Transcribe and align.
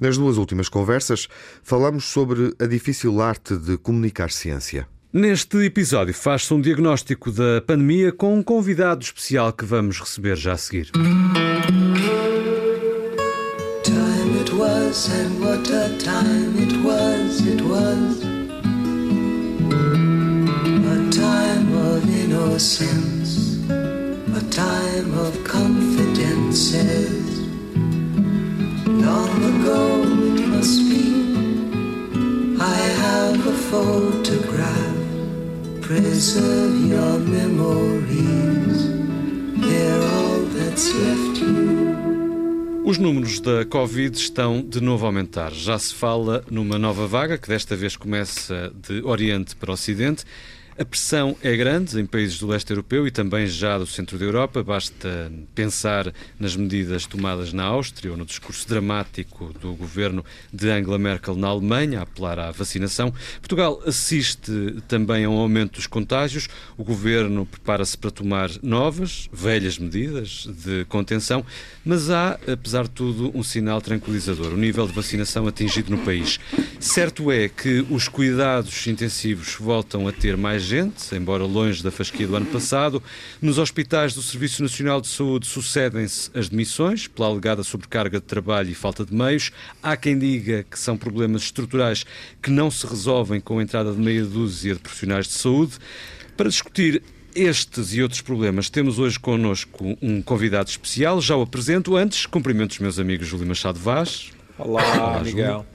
Nas 0.00 0.18
duas 0.18 0.38
últimas 0.38 0.68
conversas, 0.68 1.28
falamos 1.62 2.06
sobre 2.06 2.52
a 2.58 2.66
difícil 2.66 3.20
arte 3.20 3.56
de 3.56 3.78
comunicar 3.78 4.28
ciência. 4.28 4.88
Neste 5.12 5.58
episódio 5.58 6.12
faz-se 6.12 6.52
um 6.52 6.60
diagnóstico 6.60 7.30
da 7.30 7.62
pandemia 7.64 8.10
com 8.10 8.36
um 8.36 8.42
convidado 8.42 9.04
especial 9.04 9.52
que 9.52 9.64
vamos 9.64 10.00
receber 10.00 10.36
já 10.36 10.54
a 10.54 10.56
seguir. 10.56 10.90
Time 13.84 14.40
it 14.40 14.52
was 14.52 15.08
and 15.10 15.38
what 15.38 15.72
a 15.72 15.88
time 15.98 16.58
it 16.60 16.74
was, 16.82 17.38
it 17.46 17.62
was 17.62 18.24
A 20.90 20.98
time 21.12 21.72
of 21.72 22.04
innocence, 22.10 23.60
a 23.70 24.40
time 24.50 25.14
of 25.16 25.38
confidences 25.44 27.23
Long 29.14 29.42
ago 29.54 29.80
it 30.34 30.48
must 30.48 30.80
be 30.90 31.06
I 32.60 32.78
have 33.02 33.46
a 33.46 33.56
photograph 33.70 34.98
Preserve 35.80 36.74
your 36.94 37.20
memories 37.20 38.78
They're 39.64 40.02
all 40.16 40.40
that's 40.56 40.92
left 40.92 41.40
you 41.40 42.82
Os 42.84 42.98
números 42.98 43.38
da 43.38 43.64
Covid 43.64 44.16
estão 44.18 44.60
de 44.60 44.80
novo 44.80 45.06
a 45.06 45.08
aumentar. 45.08 45.52
Já 45.52 45.78
se 45.78 45.94
fala 45.94 46.44
numa 46.50 46.78
nova 46.78 47.06
vaga, 47.06 47.38
que 47.38 47.48
desta 47.48 47.74
vez 47.74 47.96
começa 47.96 48.70
de 48.86 49.00
Oriente 49.02 49.56
para 49.56 49.72
Ocidente. 49.72 50.24
A 50.76 50.84
pressão 50.84 51.36
é 51.40 51.56
grande 51.56 52.00
em 52.00 52.04
países 52.04 52.36
do 52.40 52.48
leste 52.48 52.68
europeu 52.70 53.06
e 53.06 53.10
também 53.12 53.46
já 53.46 53.78
do 53.78 53.86
centro 53.86 54.18
da 54.18 54.24
Europa. 54.24 54.60
Basta 54.60 55.30
pensar 55.54 56.12
nas 56.36 56.56
medidas 56.56 57.06
tomadas 57.06 57.52
na 57.52 57.62
Áustria 57.62 58.10
ou 58.10 58.16
no 58.16 58.26
discurso 58.26 58.68
dramático 58.68 59.54
do 59.60 59.72
governo 59.74 60.24
de 60.52 60.68
Angela 60.70 60.98
Merkel 60.98 61.36
na 61.36 61.46
Alemanha 61.46 62.00
a 62.00 62.02
apelar 62.02 62.40
à 62.40 62.50
vacinação. 62.50 63.14
Portugal 63.36 63.80
assiste 63.86 64.50
também 64.88 65.24
a 65.24 65.30
um 65.30 65.38
aumento 65.38 65.74
dos 65.74 65.86
contágios. 65.86 66.48
O 66.76 66.82
governo 66.82 67.46
prepara-se 67.46 67.96
para 67.96 68.10
tomar 68.10 68.50
novas, 68.60 69.28
velhas 69.32 69.78
medidas 69.78 70.48
de 70.64 70.84
contenção, 70.86 71.46
mas 71.84 72.10
há, 72.10 72.32
apesar 72.48 72.82
de 72.82 72.90
tudo, 72.90 73.30
um 73.32 73.44
sinal 73.44 73.80
tranquilizador: 73.80 74.52
o 74.52 74.56
nível 74.56 74.88
de 74.88 74.92
vacinação 74.92 75.46
atingido 75.46 75.92
no 75.92 75.98
país. 75.98 76.40
Certo 76.80 77.30
é 77.30 77.48
que 77.48 77.86
os 77.88 78.08
cuidados 78.08 78.88
intensivos 78.88 79.54
voltam 79.54 80.08
a 80.08 80.12
ter 80.12 80.36
mais 80.36 80.63
gente, 80.64 81.14
embora 81.14 81.44
longe 81.44 81.82
da 81.82 81.90
fasquia 81.90 82.26
do 82.26 82.34
ano 82.34 82.46
passado. 82.46 83.02
Nos 83.40 83.58
hospitais 83.58 84.14
do 84.14 84.22
Serviço 84.22 84.62
Nacional 84.62 85.00
de 85.00 85.08
Saúde 85.08 85.46
sucedem-se 85.46 86.30
as 86.34 86.48
demissões 86.48 87.06
pela 87.06 87.28
alegada 87.28 87.62
sobrecarga 87.62 88.18
de 88.18 88.26
trabalho 88.26 88.70
e 88.70 88.74
falta 88.74 89.04
de 89.04 89.14
meios. 89.14 89.52
Há 89.82 89.96
quem 89.96 90.18
diga 90.18 90.64
que 90.64 90.78
são 90.78 90.96
problemas 90.96 91.42
estruturais 91.42 92.04
que 92.42 92.50
não 92.50 92.70
se 92.70 92.86
resolvem 92.86 93.40
com 93.40 93.58
a 93.58 93.62
entrada 93.62 93.92
de 93.92 93.98
meia 93.98 94.24
dúzia 94.24 94.74
de 94.74 94.80
profissionais 94.80 95.26
de 95.26 95.34
saúde. 95.34 95.74
Para 96.36 96.48
discutir 96.48 97.02
estes 97.34 97.92
e 97.92 98.02
outros 98.02 98.20
problemas, 98.20 98.70
temos 98.70 98.98
hoje 98.98 99.18
connosco 99.18 99.96
um 100.00 100.22
convidado 100.22 100.70
especial. 100.70 101.20
Já 101.20 101.36
o 101.36 101.42
apresento. 101.42 101.96
Antes, 101.96 102.26
cumprimento 102.26 102.72
os 102.72 102.78
meus 102.78 102.98
amigos 102.98 103.26
Júlio 103.26 103.46
Machado 103.46 103.78
Vaz. 103.78 104.32
Olá, 104.58 104.82
Olá 104.94 105.20
Miguel. 105.22 105.66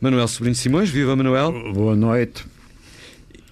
Manuel 0.00 0.28
Sobrinho 0.28 0.54
Simões. 0.54 0.90
Viva, 0.90 1.14
Manuel. 1.14 1.72
Boa 1.72 1.96
noite. 1.96 2.44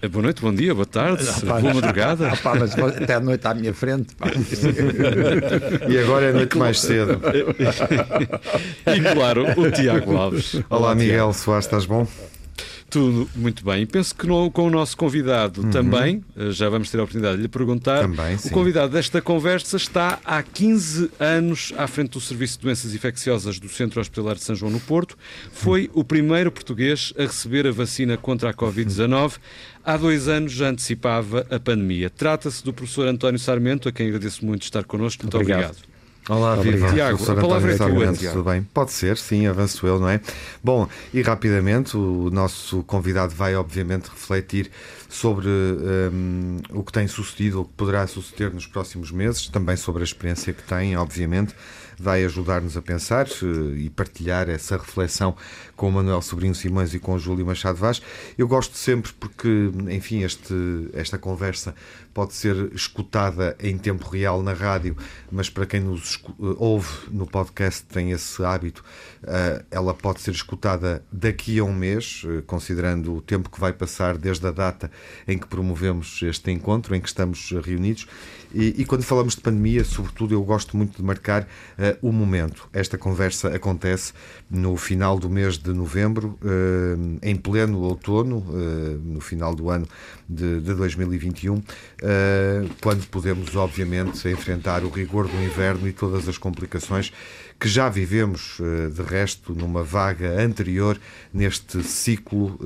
Eh, 0.03 0.09
boa 0.09 0.21
noite, 0.21 0.43
bom 0.43 0.53
dia, 0.53 0.75
boa 0.75 0.85
tarde, 0.85 1.25
ah, 1.29 1.61
boa 1.61 1.75
madrugada. 1.75 2.33
Ah, 2.33 2.37
pá, 2.37 2.57
mas 2.57 2.77
até 2.77 3.15
a 3.15 3.21
noite 3.21 3.47
à 3.47 3.55
minha 3.55 3.73
frente. 3.73 4.17
e 5.89 5.97
agora 5.97 6.27
é 6.27 6.33
noite 6.33 6.59
mais 6.59 6.81
cedo. 6.81 7.21
e 8.85 9.01
claro, 9.15 9.47
o 9.57 9.71
Tiago 9.71 10.17
Alves. 10.17 10.55
Olá, 10.55 10.65
Olá 10.71 10.95
Miguel. 10.97 11.33
Soares, 11.33 11.67
estás 11.67 11.87
bom? 11.87 12.05
Tudo 12.93 13.27
muito 13.35 13.65
bem. 13.65 13.87
Penso 13.87 14.15
que 14.15 14.27
no, 14.27 14.51
com 14.51 14.67
o 14.67 14.71
nosso 14.71 14.95
convidado 14.99 15.63
uhum. 15.63 15.71
também, 15.71 16.23
eh, 16.37 16.51
já 16.51 16.69
vamos 16.69 16.91
ter 16.91 17.01
a 17.01 17.03
oportunidade 17.03 17.37
de 17.37 17.43
lhe 17.43 17.49
perguntar. 17.49 18.03
Também, 18.03 18.37
o 18.37 18.51
convidado 18.51 18.93
desta 18.93 19.23
conversa 19.23 19.79
está 19.79 20.21
há 20.23 20.43
15 20.43 21.11
anos 21.19 21.73
à 21.79 21.87
frente 21.87 22.11
do 22.11 22.21
Serviço 22.21 22.59
de 22.59 22.65
Doenças 22.65 22.95
Infecciosas 22.95 23.59
do 23.59 23.67
Centro 23.71 23.99
Hospitalar 23.99 24.35
de 24.35 24.43
São 24.43 24.55
João 24.55 24.71
no 24.71 24.79
Porto. 24.79 25.17
Foi 25.51 25.91
o 25.95 26.05
primeiro 26.05 26.53
português 26.53 27.15
a 27.17 27.23
receber 27.23 27.67
a 27.67 27.73
vacina 27.73 28.19
contra 28.19 28.51
a 28.51 28.53
Covid-19. 28.53 29.39
Há 29.83 29.97
dois 29.97 30.29
anos 30.29 30.53
já 30.53 30.69
antecipava 30.69 31.47
a 31.51 31.59
pandemia. 31.59 32.11
Trata-se 32.11 32.63
do 32.63 32.75
professor 32.75 33.09
António 33.09 33.39
Sarmento, 33.39 33.89
a 33.89 33.93
quem 33.93 34.09
agradeço 34.09 34.45
muito 34.45 34.65
estar 34.65 34.85
connosco. 34.85 35.23
Muito 35.23 35.35
obrigado. 35.35 35.71
obrigado. 35.71 35.92
Olá, 36.29 36.55
viva. 36.55 36.93
Tiago, 36.93 37.33
a 37.33 37.35
palavra 37.35 37.73
é 37.73 37.77
tua, 37.77 38.13
Tudo 38.15 38.45
bem? 38.45 38.63
Pode 38.63 38.93
ser, 38.93 39.17
sim, 39.17 39.47
avanço 39.49 39.85
eu, 39.87 39.99
não 39.99 40.09
é? 40.09 40.21
Bom, 40.63 40.89
e 41.13 41.21
rapidamente, 41.21 41.97
o 41.97 42.31
nosso 42.31 42.85
convidado 42.85 43.35
vai, 43.35 43.57
obviamente, 43.57 44.09
refletir 44.09 44.71
sobre 45.09 45.49
um, 45.49 46.59
o 46.71 46.85
que 46.85 46.93
tem 46.93 47.09
sucedido, 47.09 47.63
o 47.63 47.65
que 47.65 47.73
poderá 47.77 48.07
suceder 48.07 48.55
nos 48.55 48.67
próximos 48.69 49.11
meses, 49.11 49.49
também 49.49 49.77
sobre 49.77 50.03
a 50.03 50.05
experiência 50.05 50.53
que 50.53 50.63
tem, 50.63 50.97
obviamente 50.97 51.55
vai 52.03 52.25
ajudar-nos 52.25 52.77
a 52.77 52.83
pensar 52.83 53.27
eh, 53.27 53.77
e 53.77 53.91
partilhar 53.91 54.49
essa 54.49 54.77
reflexão 54.77 55.37
com 55.83 55.89
o 55.89 55.93
Manuel 55.93 56.23
Sobrinho 56.23 56.55
Simões 56.55 56.95
e 56.95 57.01
com 57.01 57.15
o 57.15 57.19
Júlio 57.19 57.45
Machado 57.45 57.77
Vaz. 57.77 58.01
Eu 58.39 58.47
gosto 58.47 58.77
sempre 58.77 59.13
porque, 59.15 59.69
enfim, 59.91 60.23
este, 60.23 60.55
esta 60.93 61.19
conversa 61.19 61.75
pode 62.15 62.35
ser 62.35 62.73
escutada 62.73 63.57
em 63.61 63.77
tempo 63.77 64.09
real 64.09 64.45
na 64.45 64.53
rádio, 64.53 64.97
mas 65.29 65.51
para 65.51 65.67
quem 65.67 65.81
nos 65.81 66.23
eh, 66.25 66.55
ouve 66.57 66.89
no 67.11 67.27
podcast 67.27 67.83
tem 67.83 68.13
esse 68.13 68.45
hábito, 68.45 68.85
eh, 69.25 69.65
ela 69.73 69.93
pode 69.93 70.21
ser 70.21 70.31
escutada 70.31 71.05
daqui 71.11 71.59
a 71.59 71.65
um 71.65 71.75
mês, 71.75 72.23
considerando 72.47 73.17
o 73.17 73.21
tempo 73.21 73.51
que 73.51 73.59
vai 73.59 73.73
passar 73.73 74.17
desde 74.17 74.47
a 74.47 74.53
data 74.53 74.89
em 75.27 75.37
que 75.37 75.49
promovemos 75.49 76.23
este 76.23 76.53
encontro, 76.53 76.95
em 76.95 77.01
que 77.01 77.09
estamos 77.09 77.51
reunidos. 77.65 78.07
E, 78.55 78.83
e 78.83 78.85
quando 78.85 79.03
falamos 79.03 79.35
de 79.35 79.41
pandemia, 79.41 79.83
sobretudo, 79.83 80.35
eu 80.35 80.43
gosto 80.43 80.77
muito 80.77 80.97
de 80.99 81.03
marcar 81.03 81.43
uh, 81.43 81.47
o 82.07 82.13
momento. 82.13 82.69
Esta 82.73 82.99
conversa 82.99 83.49
acontece 83.49 84.13
no 84.51 84.77
final 84.77 85.19
do 85.19 85.31
mês 85.31 85.57
de 85.57 85.72
novembro, 85.75 86.39
uh, 86.43 87.19
em 87.23 87.37
pleno 87.37 87.81
outono, 87.81 88.39
uh, 88.39 89.01
no 89.05 89.21
final 89.21 89.55
do 89.55 89.71
ano 89.71 89.87
de, 90.29 90.61
de 90.61 90.75
2021, 90.75 91.63
quando 92.81 93.07
podemos, 93.09 93.55
obviamente, 93.55 94.29
enfrentar 94.29 94.85
o 94.85 94.89
rigor 94.89 95.29
do 95.29 95.37
inverno 95.43 95.87
e 95.87 95.93
todas 95.93 96.29
as 96.29 96.39
complicações 96.39 97.13
que 97.63 97.69
já 97.69 97.89
vivemos, 97.89 98.59
de 98.93 99.03
resto, 99.03 99.55
numa 99.55 99.85
vaga 99.85 100.43
anterior 100.43 100.99
neste 101.33 101.81
ciclo 101.85 102.59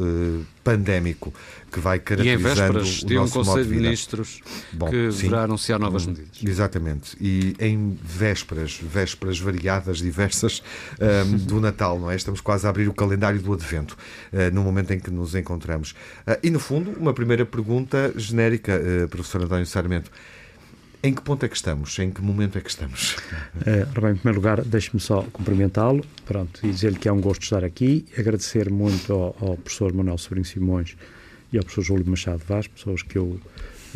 pandémico 0.64 1.34
que 1.70 1.78
vai 1.78 1.98
caracterizando 1.98 2.40
e 2.40 2.50
em 2.50 2.54
vésperas, 2.54 3.02
o 3.02 3.14
nosso 3.14 3.40
um 3.40 3.44
Conselho 3.44 3.64
de, 3.64 3.70
de 3.70 3.76
Ministros 3.76 4.40
Bom, 4.72 4.88
que 4.88 5.12
sim, 5.12 5.22
deverá 5.24 5.42
anunciar 5.42 5.78
novas 5.78 6.06
hum, 6.06 6.10
medidas. 6.10 6.42
Exatamente. 6.42 7.16
E 7.20 7.54
em 7.60 7.98
vésperas, 8.02 8.80
vésperas 8.82 9.38
variadas, 9.38 9.98
diversas, 9.98 10.62
um, 10.98 11.36
do 11.44 11.60
Natal, 11.60 12.00
não 12.00 12.10
é? 12.10 12.16
Estamos 12.16 12.40
quase 12.40 12.66
a 12.66 12.70
abrir 12.70 12.88
o 12.88 12.94
calendário 12.94 13.40
do 13.40 13.52
Advento, 13.52 13.96
uh, 14.32 14.54
no 14.54 14.62
momento 14.62 14.92
em 14.92 14.98
que 14.98 15.10
nos 15.10 15.34
encontramos. 15.34 15.90
Uh, 16.26 16.38
e, 16.42 16.50
no 16.50 16.58
fundo, 16.58 16.92
uma 16.92 17.12
primeira 17.12 17.44
pergunta 17.44 18.12
genérica, 18.16 18.80
uh, 18.80 19.08
professor 19.08 19.42
António 19.42 19.66
Sarmento. 19.66 20.10
Em 21.06 21.14
que 21.14 21.22
ponto 21.22 21.46
é 21.46 21.48
que 21.48 21.54
estamos? 21.54 21.96
Em 22.00 22.10
que 22.10 22.20
momento 22.20 22.58
é 22.58 22.60
que 22.60 22.68
estamos? 22.68 23.14
Uh, 23.14 24.00
bem, 24.00 24.10
em 24.10 24.16
primeiro 24.16 24.34
lugar, 24.34 24.60
deixe-me 24.62 24.98
só 24.98 25.22
cumprimentá-lo 25.32 26.04
pronto, 26.24 26.66
e 26.66 26.68
dizer-lhe 26.68 26.98
que 26.98 27.08
é 27.08 27.12
um 27.12 27.20
gosto 27.20 27.42
estar 27.42 27.62
aqui. 27.62 28.04
Agradecer 28.18 28.68
muito 28.70 29.12
ao, 29.12 29.36
ao 29.40 29.56
professor 29.56 29.92
Manuel 29.92 30.18
Sobrinho 30.18 30.44
Simões 30.44 30.96
e 31.52 31.58
ao 31.58 31.62
professor 31.62 31.82
Júlio 31.82 32.10
Machado 32.10 32.42
Vaz, 32.48 32.66
pessoas 32.66 33.02
que 33.02 33.16
eu 33.16 33.40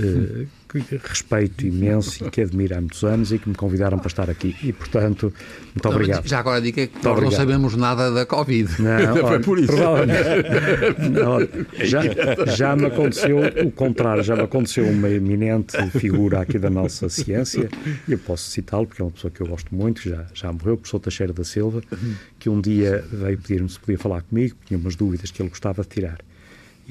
uh, 0.01 0.47
que 0.69 0.97
respeito 1.03 1.67
imenso 1.67 2.25
e 2.25 2.31
que 2.31 2.41
admiro 2.41 2.77
há 2.77 2.81
muitos 2.81 3.03
anos 3.03 3.33
e 3.33 3.39
que 3.39 3.49
me 3.49 3.55
convidaram 3.55 3.99
para 3.99 4.07
estar 4.07 4.31
aqui. 4.31 4.55
E, 4.63 4.73
portanto, 4.73 5.33
muito 5.75 5.85
não, 5.85 5.91
obrigado. 5.91 6.29
Já 6.29 6.39
agora 6.39 6.61
diga 6.61 6.87
que 6.87 7.05
nós 7.05 7.21
não 7.21 7.31
sabemos 7.31 7.75
nada 7.77 8.11
da 8.13 8.25
Covid. 8.25 8.71
Não, 8.81 9.17
Foi 9.27 9.41
por 9.41 9.59
isso. 9.59 9.67
Provavelmente. 9.69 10.21
Não, 11.11 11.41
já, 11.85 12.03
já 12.55 12.77
me 12.77 12.87
aconteceu 12.87 13.39
o 13.67 13.73
contrário, 13.73 14.23
já 14.23 14.37
me 14.37 14.43
aconteceu 14.43 14.87
uma 14.87 15.09
eminente 15.09 15.77
figura 15.91 16.41
aqui 16.41 16.59
da 16.59 16.71
nossa 16.71 17.09
ciência, 17.09 17.69
e 18.07 18.13
eu 18.13 18.19
posso 18.19 18.51
citá-lo, 18.51 18.87
porque 18.87 19.03
é 19.03 19.05
uma 19.05 19.11
pessoa 19.11 19.31
que 19.31 19.41
eu 19.41 19.47
gosto 19.47 19.75
muito, 19.75 20.03
já, 20.09 20.27
já 20.33 20.53
morreu, 20.53 20.75
o 20.75 20.77
professor 20.77 21.01
Teixeira 21.01 21.33
da 21.33 21.45
Silva, 21.45 21.83
que 22.39 22.49
um 22.49 22.61
dia 22.61 23.05
veio 23.13 23.39
pedir-me 23.39 23.69
se 23.69 23.79
podia 23.79 23.99
falar 23.99 24.23
comigo, 24.23 24.57
tinha 24.67 24.79
umas 24.79 24.95
dúvidas 24.95 25.31
que 25.31 25.43
ele 25.43 25.49
gostava 25.49 25.83
de 25.83 25.89
tirar. 25.89 26.19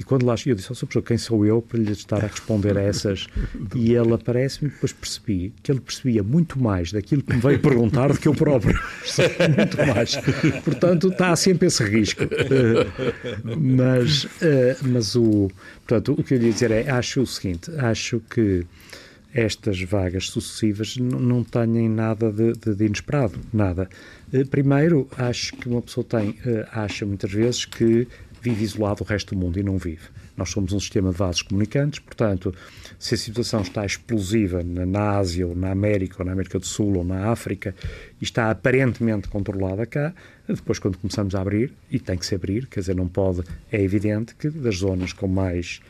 E 0.00 0.02
quando 0.02 0.24
lá 0.24 0.34
cheguei, 0.34 0.52
eu 0.52 0.56
disse, 0.56 0.72
oh, 0.72 0.74
professor, 0.74 1.02
quem 1.02 1.18
sou 1.18 1.44
eu 1.44 1.60
para 1.60 1.78
lhe 1.78 1.92
estar 1.92 2.24
a 2.24 2.26
responder 2.26 2.78
a 2.78 2.80
essas? 2.80 3.26
e 3.76 3.92
ele 3.92 4.14
aparece-me 4.14 4.70
e 4.70 4.72
depois 4.72 4.94
percebi 4.94 5.52
que 5.62 5.70
ele 5.70 5.78
percebia 5.78 6.22
muito 6.22 6.58
mais 6.58 6.90
daquilo 6.90 7.22
que 7.22 7.34
me 7.34 7.38
veio 7.38 7.60
perguntar 7.60 8.10
do 8.10 8.18
que 8.18 8.26
eu 8.26 8.34
próprio. 8.34 8.72
muito 9.54 9.76
mais. 9.76 10.16
Portanto, 10.64 11.08
está 11.08 11.36
sempre 11.36 11.68
esse 11.68 11.84
risco. 11.84 12.22
mas, 13.44 14.26
eh, 14.40 14.74
mas 14.80 15.14
o, 15.14 15.50
portanto, 15.86 16.18
o 16.18 16.24
que 16.24 16.32
eu 16.32 16.38
lhe 16.38 16.46
ia 16.46 16.52
dizer 16.54 16.70
é, 16.70 16.90
acho 16.90 17.20
o 17.20 17.26
seguinte, 17.26 17.70
acho 17.76 18.20
que 18.20 18.64
estas 19.34 19.82
vagas 19.82 20.28
sucessivas 20.30 20.96
não 20.96 21.44
têm 21.44 21.90
nada 21.90 22.32
de, 22.32 22.54
de, 22.54 22.74
de 22.74 22.86
inesperado, 22.86 23.38
nada. 23.52 23.88
Uh, 24.32 24.46
primeiro, 24.46 25.06
acho 25.16 25.54
que 25.56 25.68
uma 25.68 25.82
pessoa 25.82 26.04
tem, 26.04 26.30
uh, 26.30 26.66
acha 26.72 27.04
muitas 27.04 27.30
vezes 27.30 27.66
que 27.66 28.08
vive 28.42 28.64
isolado 28.64 29.04
do 29.04 29.04
resto 29.04 29.34
do 29.34 29.40
mundo 29.40 29.58
e 29.58 29.62
não 29.62 29.78
vive. 29.78 30.08
Nós 30.36 30.50
somos 30.50 30.72
um 30.72 30.80
sistema 30.80 31.10
de 31.10 31.16
vasos 31.16 31.42
comunicantes, 31.42 31.98
portanto, 31.98 32.54
se 32.98 33.14
a 33.14 33.18
situação 33.18 33.60
está 33.60 33.84
explosiva 33.84 34.62
na, 34.62 34.86
na 34.86 35.18
Ásia, 35.18 35.46
ou 35.46 35.54
na 35.54 35.70
América, 35.70 36.16
ou 36.18 36.24
na 36.24 36.32
América 36.32 36.58
do 36.58 36.66
Sul, 36.66 36.96
ou 36.96 37.04
na 37.04 37.30
África, 37.30 37.74
e 38.20 38.24
está 38.24 38.50
aparentemente 38.50 39.28
controlada 39.28 39.84
cá, 39.84 40.14
depois 40.48 40.78
quando 40.78 40.98
começamos 40.98 41.34
a 41.34 41.40
abrir, 41.40 41.72
e 41.90 41.98
tem 41.98 42.16
que 42.16 42.24
se 42.24 42.34
abrir, 42.34 42.66
quer 42.66 42.80
dizer, 42.80 42.96
não 42.96 43.08
pode, 43.08 43.42
é 43.70 43.80
evidente 43.82 44.34
que 44.34 44.48
das 44.48 44.76
zonas 44.76 45.12
com 45.12 45.28
mais, 45.28 45.80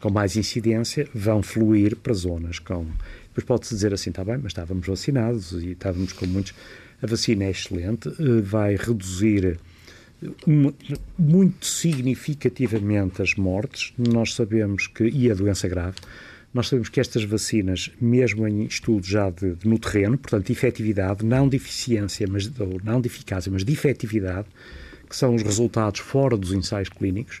com 0.00 0.10
mais 0.10 0.36
incidência 0.36 1.08
vão 1.14 1.42
fluir 1.42 1.96
para 1.96 2.12
zonas 2.12 2.58
com... 2.58 2.86
Depois 3.28 3.44
pode-se 3.46 3.74
dizer 3.74 3.94
assim, 3.94 4.10
está 4.10 4.24
bem, 4.24 4.38
mas 4.38 4.46
estávamos 4.46 4.86
vacinados 4.86 5.52
e 5.52 5.70
estávamos 5.70 6.12
com 6.12 6.26
muitos... 6.26 6.52
A 7.02 7.06
vacina 7.06 7.44
é 7.44 7.50
excelente, 7.50 8.08
eh, 8.08 8.42
vai 8.42 8.76
reduzir 8.76 9.58
muito 11.18 11.66
significativamente 11.66 13.22
as 13.22 13.34
mortes. 13.34 13.92
Nós 13.96 14.34
sabemos 14.34 14.86
que, 14.86 15.04
e 15.04 15.30
a 15.30 15.34
doença 15.34 15.68
grave, 15.68 15.96
nós 16.52 16.68
sabemos 16.68 16.88
que 16.88 17.00
estas 17.00 17.22
vacinas, 17.22 17.90
mesmo 18.00 18.46
em 18.46 18.64
estudos 18.64 19.08
já 19.08 19.30
de, 19.30 19.54
de, 19.54 19.68
no 19.68 19.78
terreno, 19.78 20.18
portanto, 20.18 20.46
de 20.46 20.52
efetividade, 20.52 21.24
não 21.24 21.48
de 21.48 21.56
eficiência, 21.56 22.26
mas, 22.28 22.50
ou 22.58 22.80
não 22.82 23.00
de 23.00 23.06
eficácia, 23.06 23.50
mas 23.52 23.64
de 23.64 23.72
efetividade, 23.72 24.48
que 25.08 25.16
são 25.16 25.34
os 25.34 25.42
resultados 25.42 26.00
fora 26.00 26.36
dos 26.36 26.52
ensaios 26.52 26.88
clínicos. 26.88 27.40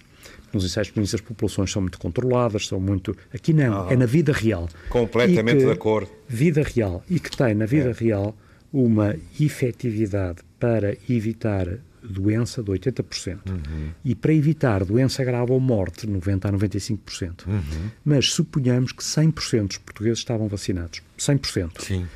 Nos 0.52 0.64
ensaios 0.64 0.90
clínicos 0.90 1.14
as 1.14 1.20
populações 1.20 1.70
são 1.70 1.82
muito 1.82 1.98
controladas, 1.98 2.66
são 2.66 2.80
muito. 2.80 3.16
Aqui 3.32 3.52
não, 3.52 3.88
ah, 3.88 3.92
é 3.92 3.96
na 3.96 4.06
vida 4.06 4.32
real. 4.32 4.68
Completamente 4.88 5.58
que, 5.58 5.66
de 5.66 5.70
acordo. 5.70 6.10
Vida 6.28 6.62
real. 6.62 7.04
E 7.08 7.20
que 7.20 7.36
tem 7.36 7.54
na 7.54 7.66
vida 7.66 7.90
é. 7.90 7.92
real 7.92 8.36
uma 8.72 9.16
efetividade 9.40 10.38
para 10.58 10.96
evitar 11.08 11.78
doença 12.02 12.62
de 12.62 12.70
80%. 12.70 13.38
Uhum. 13.48 13.90
E 14.04 14.14
para 14.14 14.32
evitar 14.32 14.84
doença 14.84 15.24
grave 15.24 15.52
ou 15.52 15.60
morte, 15.60 16.06
90% 16.06 16.44
a 16.46 16.52
95%. 16.52 17.46
Uhum. 17.46 17.62
Mas 18.04 18.32
suponhamos 18.32 18.92
que 18.92 19.02
100% 19.02 19.68
dos 19.68 19.78
portugueses 19.78 20.18
estavam 20.18 20.48
vacinados. 20.48 21.02
100%. 21.18 21.82
Sim. 21.82 22.06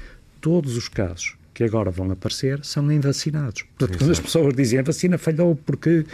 Todos 0.40 0.76
os 0.76 0.88
casos 0.88 1.36
que 1.54 1.62
agora 1.62 1.90
vão 1.90 2.10
aparecer 2.10 2.64
são 2.64 2.90
em 2.90 2.98
vacinados. 2.98 3.62
Portanto, 3.78 3.98
quando 3.98 4.10
as 4.10 4.18
pessoas 4.18 4.54
dizem 4.54 4.80
a 4.80 4.82
vacina 4.82 5.16
falhou 5.16 5.54
porque 5.54 6.04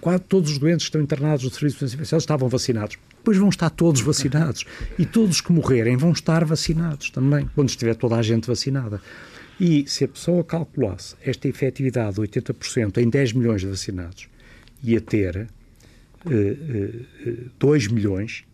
quase 0.00 0.22
todos 0.24 0.50
os 0.52 0.58
doentes 0.58 0.84
que 0.84 0.88
estão 0.90 1.00
internados 1.00 1.44
no 1.44 1.50
Serviço 1.50 1.86
de 1.86 1.92
Prevenção 1.92 2.18
estavam 2.18 2.48
vacinados. 2.48 2.98
Depois 3.16 3.38
vão 3.38 3.48
estar 3.48 3.70
todos 3.70 4.02
vacinados. 4.02 4.66
E 4.98 5.06
todos 5.06 5.40
que 5.40 5.50
morrerem 5.50 5.96
vão 5.96 6.12
estar 6.12 6.44
vacinados 6.44 7.08
também, 7.08 7.48
quando 7.54 7.70
estiver 7.70 7.94
toda 7.94 8.16
a 8.16 8.22
gente 8.22 8.46
vacinada. 8.46 9.00
E 9.60 9.84
se 9.86 10.04
a 10.04 10.08
pessoa 10.08 10.42
calculasse 10.42 11.14
esta 11.22 11.48
efetividade 11.48 12.16
de 12.16 12.20
80% 12.22 12.98
em 12.98 13.08
10 13.08 13.32
milhões 13.34 13.60
de 13.60 13.68
vacinados, 13.68 14.28
ia 14.82 15.00
ter 15.00 15.48
uh, 16.26 16.30
uh, 16.30 17.50
2 17.58 17.88
milhões 17.88 18.44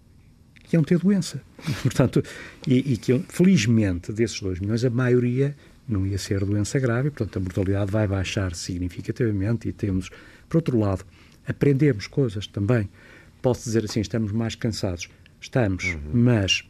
que 0.64 0.76
iam 0.76 0.84
ter 0.84 0.98
doença. 0.98 1.42
Portanto, 1.82 2.22
e, 2.66 2.92
e 2.92 2.96
que, 2.96 3.18
felizmente, 3.28 4.12
desses 4.12 4.40
2 4.40 4.60
milhões, 4.60 4.84
a 4.84 4.90
maioria 4.90 5.56
não 5.88 6.06
ia 6.06 6.18
ser 6.18 6.44
doença 6.44 6.78
grave, 6.78 7.10
portanto, 7.10 7.36
a 7.38 7.40
mortalidade 7.40 7.90
vai 7.90 8.06
baixar 8.06 8.54
significativamente 8.54 9.68
e 9.68 9.72
temos, 9.72 10.10
por 10.48 10.58
outro 10.58 10.78
lado, 10.78 11.04
aprendemos 11.46 12.06
coisas 12.06 12.46
também. 12.46 12.88
Posso 13.42 13.64
dizer 13.64 13.84
assim, 13.84 14.00
estamos 14.00 14.30
mais 14.30 14.54
cansados. 14.54 15.08
Estamos, 15.40 15.84
uhum. 15.84 16.00
mas 16.12 16.64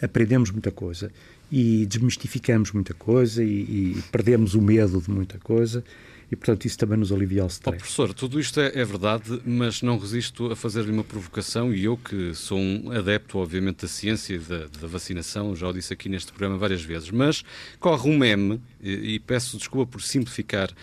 aprendemos 0.00 0.50
muita 0.50 0.70
coisa 0.70 1.10
e 1.50 1.86
desmistificamos 1.86 2.72
muita 2.72 2.92
coisa 2.94 3.42
e, 3.42 3.96
e, 3.96 4.02
perdemos 4.10 4.54
o 4.54 4.60
medo 4.60 5.00
de 5.00 5.10
muita 5.10 5.38
coisa 5.38 5.84
e, 6.30 6.36
portanto, 6.36 6.64
isso 6.64 6.76
também 6.78 6.98
nos 6.98 7.12
alivia 7.12 7.44
o 7.44 7.46
stress. 7.46 7.76
Oh, 7.76 7.78
professor, 7.78 8.12
tudo 8.12 8.40
isto 8.40 8.60
é, 8.60 8.72
é, 8.74 8.84
verdade, 8.84 9.40
mas 9.44 9.82
não 9.82 9.98
resisto 9.98 10.50
a 10.50 10.56
fazer-lhe 10.56 10.90
uma 10.90 11.04
provocação 11.04 11.72
e 11.72 11.84
eu, 11.84 11.96
que 11.96 12.34
sou 12.34 12.58
um 12.58 12.90
adepto, 12.90 13.38
obviamente, 13.38 13.82
da 13.82 13.88
ciência 13.88 14.34
e 14.34 14.38
da, 14.38 14.66
da, 14.66 14.86
vacinação, 14.88 15.54
já 15.54 15.68
o 15.68 15.72
disse 15.72 15.92
aqui 15.92 16.08
neste 16.08 16.32
programa 16.32 16.58
várias 16.58 16.82
vezes, 16.82 17.10
mas 17.10 17.44
corre 17.78 18.10
um 18.10 18.18
meme, 18.18 18.60
e, 18.82 19.14
e 19.14 19.18
peço 19.20 19.56
desculpa 19.56 19.92
por 19.92 20.02
simplificar 20.02 20.70
uh, 20.70 20.74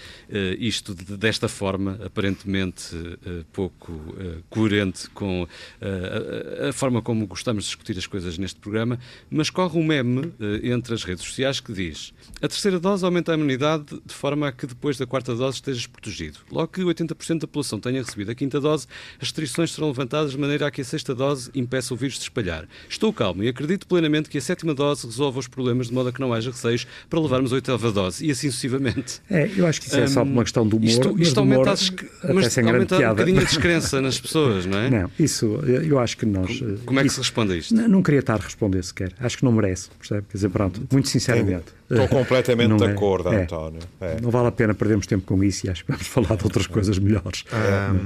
isto 0.58 0.96
de, 0.96 1.18
desta 1.18 1.48
forma, 1.48 2.00
aparentemente 2.06 2.96
uh, 2.96 3.46
pouco 3.52 3.92
uh, 3.92 4.44
coerente 4.50 5.10
com 5.10 5.48
a, 5.82 6.70
a, 6.70 6.74
forma 6.74 7.02
como 7.02 7.26
gostamos 7.28 7.66
de 7.66 7.70
discutir 7.70 7.98
as 7.98 8.08
coisas 8.08 8.38
neste 8.38 8.60
programa, 8.60 9.00
mas 9.30 9.50
corre 9.50 9.78
um 9.78 9.84
meme 9.84 10.34
entre 10.64 10.94
as 10.94 11.04
redes 11.04 11.24
sociais 11.24 11.60
que 11.60 11.74
diz 11.74 12.14
a 12.42 12.48
terceira 12.48 12.80
dose 12.80 13.06
aumenta 13.06 13.32
a 13.32 13.36
imunidade 13.36 13.86
de 14.06 14.14
forma 14.14 14.48
a 14.48 14.52
que 14.52 14.68
depois 14.68 14.98
da 14.98 15.06
quarta 15.06 15.33
dose 15.36 15.58
estejas 15.58 15.88
protegido. 15.88 16.40
Logo 16.52 16.68
que 16.68 16.82
80% 16.82 17.40
da 17.40 17.48
população 17.48 17.80
tenha 17.80 18.02
recebido 18.02 18.32
a 18.32 18.36
quinta 18.36 18.60
dose, 18.60 18.88
as 19.16 19.28
restrições 19.28 19.72
serão 19.72 19.88
levantadas 19.90 20.32
de 20.32 20.38
maneira 20.38 20.68
a 20.68 20.72
que 20.72 20.82
a 20.82 20.86
sexta 20.86 21.14
dose 21.14 21.50
impeça 21.54 21.94
o 21.94 21.98
vírus 21.98 22.16
de 22.16 22.24
espalhar. 22.24 22.68
Estou 22.90 23.12
calmo 23.14 23.44
e 23.44 23.48
acredito 23.48 23.88
plenamente 23.88 24.30
que 24.30 24.38
a 24.38 24.42
sétima 24.42 24.74
dose 24.74 25.06
resolva 25.06 25.40
os 25.40 25.48
problemas 25.48 25.88
de 25.88 25.94
modo 25.94 26.10
a 26.10 26.12
que 26.12 26.20
não 26.20 26.34
haja 26.34 26.52
receios 26.52 26.88
para 27.10 27.20
levarmos 27.20 27.52
a 27.52 27.56
oitava 27.56 27.92
dose 27.92 28.26
e 28.26 28.32
assim 28.32 28.50
sucessivamente. 28.50 29.22
É, 29.30 29.50
eu 29.56 29.68
acho 29.68 29.82
que 29.82 29.88
isso 29.88 29.98
é 29.98 30.08
só 30.08 30.24
uma 30.24 30.44
questão 30.44 30.68
do 30.68 30.78
humor. 30.78 30.90
Isto, 30.90 31.22
isto 31.22 31.40
aumenta, 31.40 31.72
as, 31.72 31.90
mas 32.34 32.58
aumenta 32.58 32.98
um 32.98 33.10
bocadinho 33.10 33.42
a 33.42 33.44
descrença 33.44 34.00
nas 34.02 34.20
pessoas, 34.20 34.66
não 34.66 34.78
é? 34.78 34.90
Não, 34.90 35.12
isso 35.20 35.46
eu 35.66 36.00
acho 36.00 36.18
que 36.18 36.26
nós. 36.26 36.60
Como, 36.60 36.78
como 36.80 37.00
é 37.00 37.04
que 37.04 37.08
isso, 37.08 37.16
se 37.16 37.22
responde 37.22 37.54
a 37.54 37.56
isto? 37.56 37.76
Não, 37.76 37.88
não, 37.88 38.04
queria 38.04 38.20
estar 38.20 38.36
a 38.36 38.44
responder 38.44 38.84
sequer. 38.84 39.14
Acho 39.20 39.38
que 39.38 39.46
não 39.46 39.52
merece, 39.52 39.90
percebe? 39.98 40.26
Quer 40.30 40.38
dizer, 40.38 40.50
pronto, 40.50 40.82
muito 40.92 41.10
sinceramente. 41.10 41.66
Estou 41.90 42.08
completamente 42.08 42.76
de 42.76 42.84
é, 42.86 42.88
acordo, 42.88 43.30
é, 43.30 43.44
António. 43.44 43.80
É. 44.02 44.18
Não 44.22 44.32
vale 44.32 44.48
a 44.48 44.52
pena 44.52 44.74
perdermos 44.74 45.06
tempo 45.06 45.23
com 45.24 45.44
isso 45.44 45.68
e 45.68 45.70
acho 45.70 45.86
que 45.86 45.92
vamos 45.92 46.08
falar 46.08 46.36
de 46.36 46.44
outras 46.44 46.68
coisas 46.68 46.98
melhores. 47.00 47.44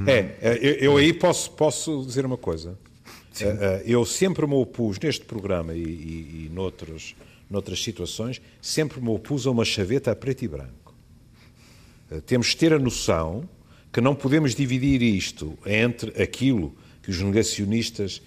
É, 0.06 0.12
é, 0.12 0.38
é 0.40 0.58
eu, 0.60 0.72
eu, 0.74 0.96
aí 0.96 1.12
posso, 1.12 1.50
posso 1.52 2.04
dizer 2.04 2.24
uma 2.24 2.36
coisa. 2.36 2.78
Sim. 3.32 3.46
Eh, 3.46 3.58
eh, 3.60 3.82
eu 3.86 4.04
sempre 4.04 4.46
me 4.46 4.54
opus 4.54 4.98
neste 4.98 5.24
programa 5.24 5.74
e, 5.74 5.82
e, 5.82 6.46
e 6.46 6.50
noutros, 6.52 7.14
noutras 7.50 7.82
situações, 7.82 8.40
sempre 8.60 9.00
me 9.00 9.10
opus 9.10 9.46
a 9.46 9.50
uma 9.50 9.64
chaveta 9.64 10.10
a 10.10 10.16
preto 10.16 10.44
e 10.44 10.48
branco. 10.48 10.94
Eh, 12.10 12.20
temos 12.20 12.48
de 12.48 12.56
ter 12.56 12.72
a 12.72 12.78
noção 12.78 13.48
que 13.92 14.00
não 14.00 14.14
podemos 14.14 14.54
dividir 14.54 15.02
isto 15.02 15.58
entre 15.64 16.22
aquilo 16.22 16.74
que 17.02 17.10
os 17.10 17.20
negacionistas 17.20 18.20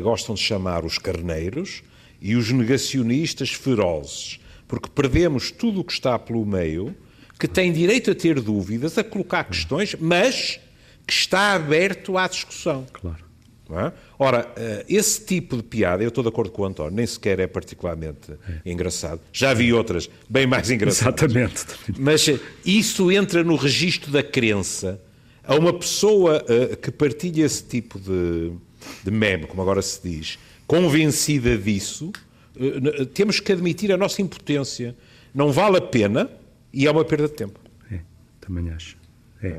gostam 0.00 0.34
de 0.36 0.40
chamar 0.40 0.84
os 0.84 0.96
carneiros 0.96 1.82
e 2.20 2.36
os 2.36 2.50
negacionistas 2.50 3.50
ferozes 3.50 4.38
porque 4.68 4.88
perdemos 4.88 5.50
tudo 5.50 5.80
o 5.80 5.84
que 5.84 5.92
está 5.92 6.18
pelo 6.18 6.44
meio, 6.44 6.94
que 7.38 7.46
tem 7.46 7.72
direito 7.72 8.10
a 8.10 8.14
ter 8.14 8.40
dúvidas, 8.40 8.96
a 8.98 9.04
colocar 9.04 9.44
questões, 9.44 9.94
mas 9.98 10.60
que 11.06 11.12
está 11.12 11.52
aberto 11.52 12.16
à 12.18 12.26
discussão. 12.26 12.86
Claro. 12.92 13.26
É? 13.68 13.92
Ora, 14.16 14.52
eh, 14.56 14.84
esse 14.88 15.24
tipo 15.24 15.56
de 15.56 15.62
piada, 15.64 16.00
eu 16.00 16.08
estou 16.08 16.22
de 16.22 16.28
acordo 16.28 16.52
com 16.52 16.62
o 16.62 16.64
António, 16.66 16.92
nem 16.92 17.04
sequer 17.04 17.40
é 17.40 17.48
particularmente 17.48 18.32
é. 18.64 18.70
engraçado. 18.70 19.20
Já 19.32 19.52
vi 19.52 19.72
outras 19.72 20.08
bem 20.28 20.46
mais 20.46 20.70
engraçadas. 20.70 21.20
Exatamente. 21.20 21.64
Mas 21.98 22.28
eh, 22.28 22.38
isso 22.64 23.10
entra 23.10 23.42
no 23.42 23.56
registro 23.56 24.12
da 24.12 24.22
crença. 24.22 25.00
A 25.42 25.54
uma 25.56 25.72
pessoa 25.72 26.44
uh, 26.44 26.76
que 26.76 26.90
partilha 26.90 27.44
esse 27.44 27.62
tipo 27.62 28.00
de, 28.00 28.52
de 29.04 29.10
meme, 29.12 29.46
como 29.46 29.62
agora 29.62 29.80
se 29.80 30.00
diz, 30.02 30.38
convencida 30.66 31.56
disso, 31.56 32.12
eh, 32.58 33.04
temos 33.06 33.40
que 33.40 33.52
admitir 33.52 33.92
a 33.92 33.96
nossa 33.96 34.22
impotência. 34.22 34.96
Não 35.34 35.52
vale 35.52 35.76
a 35.78 35.80
pena 35.80 36.30
e 36.76 36.86
é 36.86 36.90
uma 36.90 37.06
perda 37.06 37.26
de 37.26 37.32
tempo. 37.32 37.58
É, 37.90 38.00
também 38.38 38.68
acho. 38.70 38.98
É. 39.42 39.56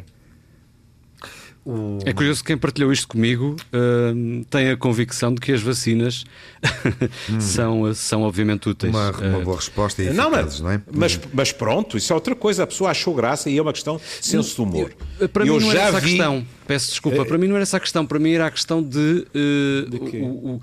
O... 1.68 2.00
É 2.06 2.14
curioso 2.14 2.40
que 2.40 2.48
quem 2.48 2.58
partilhou 2.58 2.94
isto 2.94 3.10
comigo 3.10 3.58
uh, 3.74 4.46
tem 4.46 4.70
a 4.70 4.78
convicção 4.78 5.34
de 5.34 5.42
que 5.42 5.52
as 5.52 5.62
vacinas 5.62 6.24
hum. 7.30 7.42
são, 7.42 7.94
são 7.94 8.22
obviamente 8.22 8.70
úteis. 8.70 8.96
Uma, 8.96 9.12
uma 9.12 9.40
boa 9.42 9.58
resposta 9.58 10.02
e 10.02 10.14
não, 10.14 10.32
mas, 10.32 10.62
não 10.62 10.72
é? 10.72 10.82
Mas, 10.90 11.20
mas, 11.34 11.52
pronto, 11.52 11.98
isso 11.98 12.14
é 12.14 12.16
outra 12.16 12.34
coisa. 12.38 12.64
A 12.64 12.68
pessoa 12.68 12.92
achou 12.92 13.14
graça 13.14 13.50
e 13.50 13.58
é 13.58 13.62
uma 13.62 13.74
questão 13.74 13.98
de 13.98 14.26
senso 14.26 14.56
de 14.56 14.62
humor. 14.62 14.94
Eu, 15.20 15.28
para 15.28 15.46
eu 15.46 15.56
mim 15.56 15.60
não 15.60 15.72
já 15.74 15.80
era 15.80 15.90
essa 15.90 16.00
vi... 16.00 16.06
a 16.06 16.10
questão. 16.10 16.48
Peço 16.66 16.90
desculpa, 16.90 17.22
é... 17.22 17.26
para 17.26 17.38
mim 17.38 17.48
não 17.48 17.56
era 17.56 17.64
essa 17.64 17.76
a 17.76 17.80
questão. 17.82 18.06
Para 18.06 18.20
mim 18.20 18.32
era 18.32 18.46
a 18.46 18.52
questão 18.52 18.82
de. 18.82 19.28
Uh, 19.36 19.90
de 19.90 19.98
o, 20.22 20.26
o, 20.26 20.62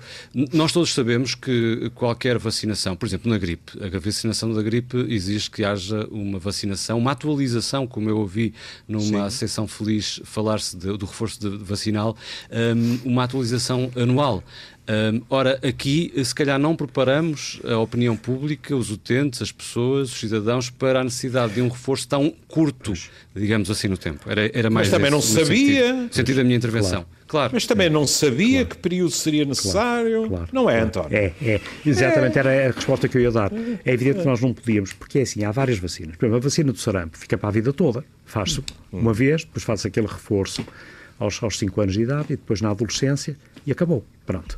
nós 0.53 0.71
todos 0.71 0.91
sabemos 0.91 1.35
que 1.35 1.91
qualquer 1.93 2.39
vacinação, 2.39 2.95
por 2.95 3.05
exemplo, 3.05 3.29
na 3.29 3.37
gripe, 3.37 3.73
a 3.79 3.99
vacinação 3.99 4.51
da 4.51 4.61
gripe 4.63 4.97
exige 5.07 5.51
que 5.51 5.63
haja 5.63 6.07
uma 6.09 6.39
vacinação, 6.39 6.97
uma 6.97 7.11
atualização, 7.11 7.85
como 7.85 8.09
eu 8.09 8.17
ouvi 8.17 8.55
numa 8.87 9.29
Sim. 9.29 9.37
sessão 9.37 9.67
feliz 9.67 10.19
falar-se 10.23 10.75
de 10.75 10.94
do, 10.95 10.97
do 10.97 11.05
reforço 11.05 11.39
de, 11.39 11.57
vacinal, 11.57 12.15
um, 12.51 13.11
uma 13.11 13.23
atualização 13.23 13.91
anual. 13.95 14.43
Um, 14.87 15.21
ora, 15.29 15.59
aqui, 15.67 16.13
se 16.23 16.33
calhar, 16.35 16.59
não 16.59 16.75
preparamos 16.75 17.59
a 17.63 17.77
opinião 17.77 18.15
pública, 18.15 18.75
os 18.75 18.91
utentes, 18.91 19.41
as 19.41 19.51
pessoas, 19.51 20.11
os 20.11 20.19
cidadãos, 20.19 20.69
para 20.69 21.01
a 21.01 21.03
necessidade 21.03 21.55
de 21.55 21.61
um 21.61 21.67
reforço 21.67 22.07
tão 22.07 22.31
curto, 22.47 22.93
digamos 23.35 23.71
assim, 23.71 23.87
no 23.87 23.97
tempo. 23.97 24.29
Era, 24.29 24.45
era 24.53 24.69
mais 24.69 24.87
Mas 24.87 24.95
também 24.95 25.09
não 25.09 25.21
sabia. 25.21 25.87
Sentido, 25.87 26.13
sentido 26.13 26.35
da 26.37 26.43
minha 26.43 26.57
intervenção. 26.57 27.03
Claro. 27.03 27.15
Claro. 27.27 27.51
Mas 27.53 27.65
também 27.65 27.89
não 27.89 28.05
sabia 28.05 28.59
claro. 28.59 28.69
que 28.69 28.77
período 28.77 29.09
seria 29.09 29.45
necessário. 29.45 30.27
Claro. 30.27 30.47
Não 30.53 30.69
é, 30.69 30.81
António? 30.81 31.17
É, 31.17 31.33
é. 31.41 31.59
Exatamente, 31.83 32.37
é. 32.37 32.39
era 32.39 32.67
a 32.67 32.71
resposta 32.71 33.07
que 33.07 33.17
eu 33.17 33.21
ia 33.21 33.31
dar. 33.31 33.51
É 33.83 33.93
evidente 33.93 34.19
que 34.19 34.25
nós 34.25 34.39
não 34.39 34.53
podíamos, 34.53 34.93
porque 34.93 35.19
é 35.19 35.21
assim, 35.23 35.43
há 35.43 35.51
várias 35.51 35.79
vacinas. 35.79 36.15
Por 36.15 36.25
exemplo, 36.25 36.37
a 36.37 36.39
vacina 36.39 36.71
do 36.71 36.77
sarampo 36.77 37.17
fica 37.17 37.35
para 37.35 37.49
a 37.49 37.51
vida 37.51 37.73
toda. 37.73 38.05
Faz-se 38.25 38.61
uma 38.91 39.13
vez, 39.13 39.43
depois 39.43 39.63
faz 39.63 39.85
aquele 39.85 40.07
reforço 40.07 40.65
aos, 41.19 41.41
aos 41.41 41.57
5 41.57 41.81
anos 41.81 41.93
de 41.93 42.01
idade 42.01 42.33
e 42.33 42.35
depois 42.35 42.61
na 42.61 42.71
adolescência 42.71 43.37
e 43.65 43.71
acabou. 43.71 44.05
Pronto. 44.25 44.57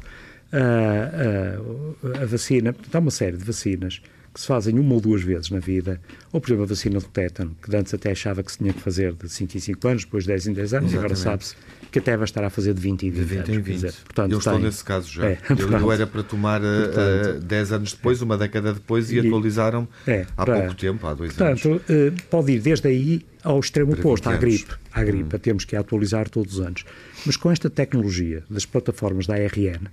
Uh, 0.54 2.08
uh, 2.08 2.24
a 2.24 2.26
vacina, 2.26 2.72
portanto, 2.72 2.96
há 2.96 3.00
uma 3.00 3.12
série 3.12 3.36
de 3.36 3.44
vacinas 3.44 4.02
que 4.34 4.42
se 4.42 4.48
fazem 4.48 4.78
uma 4.78 4.94
ou 4.94 5.02
duas 5.02 5.24
vezes 5.24 5.50
na 5.50 5.60
vida, 5.60 6.00
ou 6.32 6.40
por 6.40 6.48
exemplo 6.48 6.64
a 6.64 6.68
vacina 6.68 7.00
do 7.00 7.08
tétano, 7.08 7.56
que 7.62 7.76
antes 7.76 7.94
até 7.94 8.12
achava 8.12 8.44
que 8.44 8.52
se 8.52 8.60
tinha 8.60 8.72
que 8.72 8.80
fazer 8.80 9.14
de 9.14 9.28
5 9.28 9.58
em 9.58 9.60
5 9.60 9.88
anos, 9.88 10.06
depois 10.06 10.24
de 10.26 10.28
10 10.28 10.48
em 10.48 10.54
10 10.54 10.74
anos, 10.76 10.94
e 10.94 10.98
agora 10.98 11.16
sabe-se 11.16 11.56
que 11.92 12.00
até 12.00 12.16
vai 12.16 12.26
estar 12.26 12.44
a 12.44 12.50
fazer 12.50 12.74
de 12.74 12.82
20 12.82 13.04
em 13.04 13.12
20, 13.12 13.20
de 13.20 13.26
20 13.26 13.38
anos. 13.38 13.50
Em 13.50 13.62
20. 13.62 13.76
Dizer, 13.76 13.94
portanto, 14.04 14.32
eu 14.32 14.38
estou 14.38 14.54
tem... 14.54 14.62
nesse 14.64 14.84
caso 14.84 15.10
já. 15.10 15.26
É, 15.26 15.40
eu, 15.50 15.72
eu, 15.72 15.92
era 15.92 16.08
para 16.08 16.24
tomar 16.24 16.62
uh, 16.62 16.64
portanto, 16.64 17.38
uh, 17.38 17.40
10 17.42 17.72
anos 17.72 17.94
depois, 17.94 18.22
uma 18.22 18.38
década 18.38 18.74
depois, 18.74 19.12
e, 19.12 19.16
e 19.16 19.20
atualizaram 19.20 19.88
é, 20.06 20.26
há 20.36 20.46
para, 20.46 20.60
pouco 20.60 20.76
tempo, 20.76 21.08
há 21.08 21.14
dois 21.14 21.34
portanto, 21.34 21.68
anos. 21.68 21.82
Portanto, 21.82 22.14
uh, 22.18 22.24
pode 22.30 22.52
ir 22.52 22.60
desde 22.60 22.88
aí 22.88 23.26
ao 23.44 23.60
extremo 23.60 23.94
oposto, 23.94 24.30
à 24.30 24.36
gripe. 24.36 24.74
À 24.92 25.04
gripe, 25.04 25.36
hum. 25.36 25.40
temos 25.40 25.66
que 25.66 25.76
atualizar 25.76 26.30
todos 26.30 26.56
os 26.56 26.66
anos. 26.66 26.84
Mas 27.26 27.38
com 27.38 27.52
esta 27.52 27.70
tecnologia 27.70 28.44
das 28.50 28.66
plataformas 28.66 29.26
da 29.26 29.36
ARN, 29.36 29.88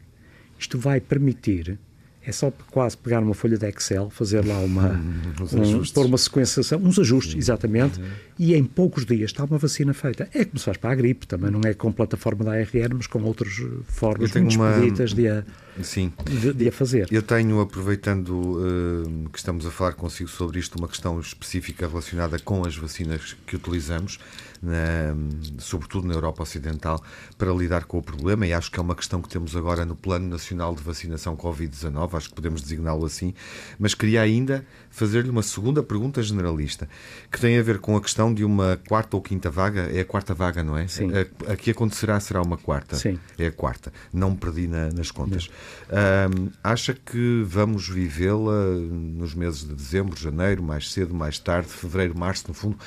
isto 0.59 0.79
vai 0.79 1.01
permitir 1.01 1.79
é 2.27 2.33
só 2.33 2.51
quase 2.71 2.97
pegar 2.97 3.21
uma 3.21 3.35
folha 3.35 3.59
de 3.59 3.69
Excel, 3.69 4.09
fazer 4.09 4.45
lá 4.47 4.59
uma, 4.61 4.93
um, 4.93 5.83
pôr 5.93 6.07
uma 6.07 6.17
sequenciação, 6.17 6.81
uns 6.83 6.99
ajustes, 6.99 7.35
exatamente, 7.37 8.01
uhum. 8.01 8.07
E 8.39 8.55
em 8.55 8.65
poucos 8.65 9.05
dias 9.07 9.31
está 9.31 9.45
uma 9.45 9.59
vacina 9.59 9.95
feita. 9.95 10.29
É 10.35 10.45
como 10.45 10.59
se 10.59 10.65
faz 10.65 10.77
para 10.77 10.91
a 10.91 10.95
gripe, 10.95 11.27
também 11.27 11.51
não 11.51 11.61
é 11.65 11.75
com 11.75 11.93
plataforma 11.93 12.45
da 12.45 12.53
ARN, 12.53 12.95
mas 12.97 13.07
com 13.07 13.23
outras 13.23 13.53
formas 13.87 14.33
muito 14.33 14.57
uma... 14.57 14.71
expeditas 14.71 15.13
de 15.13 15.29
a, 15.29 15.45
Sim. 15.83 16.13
De, 16.25 16.53
de, 16.53 16.69
a 16.69 16.73
fazer. 16.73 17.09
Eu 17.11 17.23
tenho, 17.23 17.61
aproveitando 17.61 18.31
uh, 18.31 19.29
que 19.31 19.39
estamos 19.39 19.67
a 19.67 19.71
falar 19.71 19.95
consigo 19.95 20.29
sobre 20.29 20.59
isto, 20.59 20.79
uma 20.79 20.89
questão 20.89 21.19
específica 21.19 21.89
relacionada 21.89 22.39
com 22.39 22.65
as 22.65 22.77
vacinas 22.77 23.37
que 23.47 23.57
utilizamos 23.57 24.19
na, 24.65 25.15
sobretudo 25.59 26.07
na 26.09 26.15
Europa 26.15 26.43
Ocidental, 26.43 27.03
para 27.37 27.53
lidar 27.53 27.85
com 27.85 27.99
o 27.99 28.03
problema, 28.03 28.47
e 28.47 28.53
acho 28.53 28.71
que 28.71 28.79
é 28.79 28.83
uma 28.83 28.95
questão 28.95 29.21
que 29.21 29.29
temos 29.29 29.55
agora 29.55 29.85
no 29.85 29.95
Plano 29.95 30.27
Nacional 30.27 30.75
de 30.75 30.83
Vacinação 30.83 31.37
Covid-19, 31.37 32.15
acho 32.15 32.29
que 32.31 32.35
podemos 32.35 32.63
designá-lo 32.63 33.05
assim, 33.05 33.35
mas 33.79 33.95
queria 33.95 34.23
ainda 34.23 34.65
fazer-lhe 34.91 35.29
uma 35.29 35.43
segunda 35.43 35.83
pergunta 35.83 36.23
generalista, 36.23 36.89
que 37.31 37.39
tem 37.39 37.59
a 37.59 37.63
ver 37.63 37.79
com 37.79 37.97
a 37.97 38.01
questão 38.01 38.24
de 38.33 38.45
uma 38.45 38.81
quarta 38.89 39.17
ou 39.17 39.23
quinta 39.23 39.51
vaga. 39.51 39.91
É 39.93 40.01
a 40.01 40.05
quarta 40.05 40.33
vaga, 40.33 40.63
não 40.63 40.77
é? 40.79 40.87
Sim. 40.87 41.11
A, 41.13 41.53
a 41.53 41.57
que 41.57 41.71
acontecerá 41.71 42.19
será 42.21 42.41
uma 42.41 42.57
quarta. 42.57 42.97
Sim. 42.97 43.19
É 43.39 43.47
a 43.47 43.53
quarta. 43.53 43.93
Não 44.13 44.31
me 44.31 44.37
perdi 44.37 44.67
na, 44.67 44.91
nas 44.91 45.11
contas. 45.11 45.51
Um, 45.91 46.51
acha 46.63 46.95
que 46.95 47.43
vamos 47.47 47.89
vivê-la 47.89 48.65
nos 48.79 49.35
meses 49.35 49.67
de 49.67 49.75
dezembro, 49.75 50.19
janeiro, 50.19 50.63
mais 50.63 50.91
cedo, 50.93 51.15
mais 51.15 51.39
tarde, 51.39 51.69
fevereiro, 51.69 52.17
março, 52.17 52.45
no 52.49 52.55
fundo? 52.55 52.79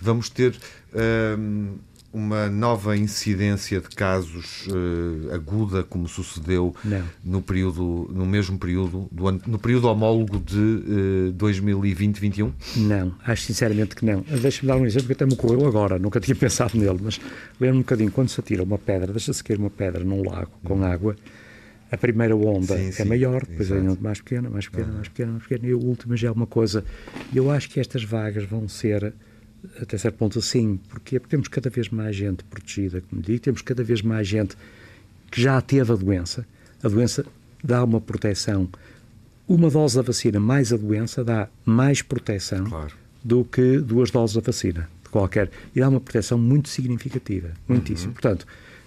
Vamos 0.00 0.28
ter 0.30 0.56
uma 2.12 2.48
nova 2.48 2.96
incidência 2.96 3.80
de 3.80 3.88
casos 3.88 4.66
uh, 4.68 5.34
aguda, 5.34 5.82
como 5.82 6.08
sucedeu 6.08 6.74
no 7.24 7.42
período, 7.42 8.08
no 8.12 8.24
mesmo 8.24 8.58
período 8.58 9.08
do 9.12 9.28
ano, 9.28 9.40
no 9.46 9.58
período 9.58 9.88
homólogo 9.88 10.38
de 10.38 10.58
uh, 10.58 11.34
2020-21? 11.34 12.52
Não, 12.76 13.14
acho 13.24 13.42
sinceramente 13.42 13.94
que 13.94 14.04
não. 14.04 14.24
Deixa-me 14.40 14.68
dar 14.68 14.76
um 14.76 14.86
exemplo 14.86 15.08
que 15.08 15.12
até 15.12 15.26
me 15.26 15.34
ocorreu 15.34 15.66
agora, 15.66 15.98
nunca 15.98 16.20
tinha 16.20 16.34
pensado 16.36 16.78
nele, 16.78 16.98
mas 17.02 17.20
lembro 17.60 17.76
um 17.76 17.82
bocadinho 17.82 18.10
quando 18.10 18.28
se 18.28 18.40
atira 18.40 18.62
uma 18.62 18.78
pedra, 18.78 19.12
deixa-se 19.12 19.42
cair 19.42 19.58
uma 19.58 19.70
pedra 19.70 20.02
num 20.04 20.22
lago 20.22 20.52
com 20.64 20.82
água. 20.84 21.16
A 21.90 21.96
primeira 21.96 22.34
onda 22.34 22.76
sim, 22.76 22.88
é 22.88 22.92
sim, 22.92 23.04
maior, 23.04 23.46
depois 23.46 23.70
a 23.70 23.76
onda 23.76 23.96
mais 24.00 24.20
pequena, 24.20 24.50
mais 24.50 24.68
pequena, 24.68 24.92
mais 24.92 25.08
pequena, 25.08 25.32
mais 25.32 25.42
pequena, 25.44 25.68
e 25.68 25.72
a 25.72 25.76
última 25.76 26.16
já 26.16 26.28
é 26.28 26.30
uma 26.32 26.46
coisa. 26.46 26.84
Eu 27.32 27.50
acho 27.50 27.70
que 27.70 27.78
estas 27.78 28.02
vagas 28.02 28.44
vão 28.44 28.68
ser 28.68 29.14
até 29.80 29.98
certo 29.98 30.16
ponto. 30.16 30.40
Porquê? 30.88 31.18
Porque 31.18 31.28
temos 31.28 31.48
cada 31.48 31.70
vez 31.70 31.88
mais 31.88 32.16
gente 32.16 32.44
protegida, 32.44 33.00
como 33.00 33.22
digo, 33.22 33.40
temos 33.40 33.62
cada 33.62 33.82
vez 33.82 34.02
mais 34.02 34.26
gente 34.26 34.56
que 35.30 35.40
já 35.40 35.60
teve 35.60 35.92
a 35.92 35.96
doença. 35.96 36.46
A 36.82 36.88
doença 36.88 37.24
dá 37.62 37.82
uma 37.84 38.00
proteção. 38.00 38.68
Uma 39.48 39.70
dose 39.70 39.96
da 39.96 40.02
vacina 40.02 40.40
mais 40.40 40.72
a 40.72 40.76
doença 40.76 41.22
dá 41.22 41.48
mais 41.64 42.02
proteção 42.02 42.64
claro. 42.64 42.94
do 43.22 43.44
que 43.44 43.78
duas 43.78 44.10
doses 44.10 44.34
da 44.34 44.42
vacina, 44.42 44.88
de 45.02 45.08
qualquer. 45.08 45.50
E 45.74 45.80
dá 45.80 45.88
uma 45.88 46.00
proteção 46.00 46.36
muito 46.38 46.68
significativa, 46.68 47.50
muitíssimo. 47.68 48.08
Uhum. 48.08 48.14
Portanto, 48.14 48.46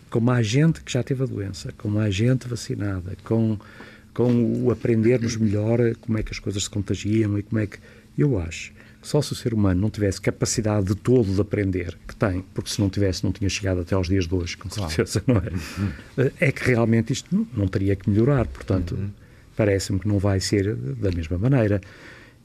com 0.09 0.19
mais 0.19 0.47
gente 0.47 0.81
que 0.81 0.91
já 0.91 1.03
teve 1.03 1.23
a 1.23 1.25
doença, 1.25 1.71
com 1.77 1.87
mais 1.87 2.13
gente 2.13 2.47
vacinada, 2.47 3.15
com, 3.23 3.57
com 4.13 4.63
o 4.63 4.71
aprendermos 4.71 5.37
melhor 5.37 5.79
como 6.01 6.17
é 6.17 6.23
que 6.23 6.31
as 6.31 6.39
coisas 6.39 6.63
se 6.63 6.69
contagiam 6.69 7.37
e 7.37 7.43
como 7.43 7.59
é 7.59 7.67
que. 7.67 7.77
Eu 8.17 8.37
acho 8.37 8.73
só 9.01 9.21
se 9.21 9.31
o 9.31 9.35
ser 9.35 9.53
humano 9.53 9.79
não 9.79 9.89
tivesse 9.89 10.19
capacidade 10.19 10.87
de 10.87 10.95
todo 10.95 11.33
de 11.33 11.41
aprender, 11.41 11.97
que 12.07 12.15
tem, 12.15 12.43
porque 12.53 12.69
se 12.69 12.81
não 12.81 12.89
tivesse 12.89 13.23
não 13.23 13.31
tinha 13.31 13.49
chegado 13.49 13.81
até 13.81 13.95
aos 13.95 14.07
dias 14.07 14.27
de 14.27 14.35
hoje, 14.35 14.57
com 14.57 14.69
certeza, 14.69 15.23
não 15.25 15.37
é? 15.37 15.49
Uhum. 15.49 16.31
É 16.39 16.51
que 16.51 16.67
realmente 16.67 17.13
isto 17.13 17.47
não 17.55 17.67
teria 17.67 17.95
que 17.95 18.09
melhorar, 18.09 18.45
portanto, 18.47 18.95
uhum. 18.95 19.09
parece-me 19.55 19.99
que 19.99 20.07
não 20.07 20.19
vai 20.19 20.39
ser 20.39 20.75
da 20.75 21.11
mesma 21.11 21.37
maneira. 21.37 21.79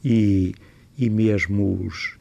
E, 0.04 0.54
e 0.96 1.10
mesmo 1.10 1.86
os, 1.86 2.16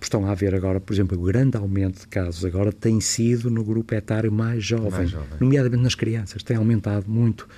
estão 0.00 0.26
a 0.26 0.32
haver 0.32 0.54
agora, 0.54 0.80
por 0.80 0.92
exemplo, 0.92 1.18
o 1.18 1.22
grande 1.22 1.56
aumento 1.56 2.00
de 2.00 2.08
casos 2.08 2.44
agora 2.44 2.72
tem 2.72 3.00
sido 3.00 3.50
no 3.50 3.64
grupo 3.64 3.94
etário 3.94 4.30
mais 4.30 4.64
jovem, 4.64 4.90
mais 4.90 5.10
jovem. 5.10 5.28
nomeadamente 5.40 5.82
nas 5.82 5.94
crianças, 5.94 6.42
tem 6.42 6.56
aumentado 6.56 7.08
muito, 7.08 7.48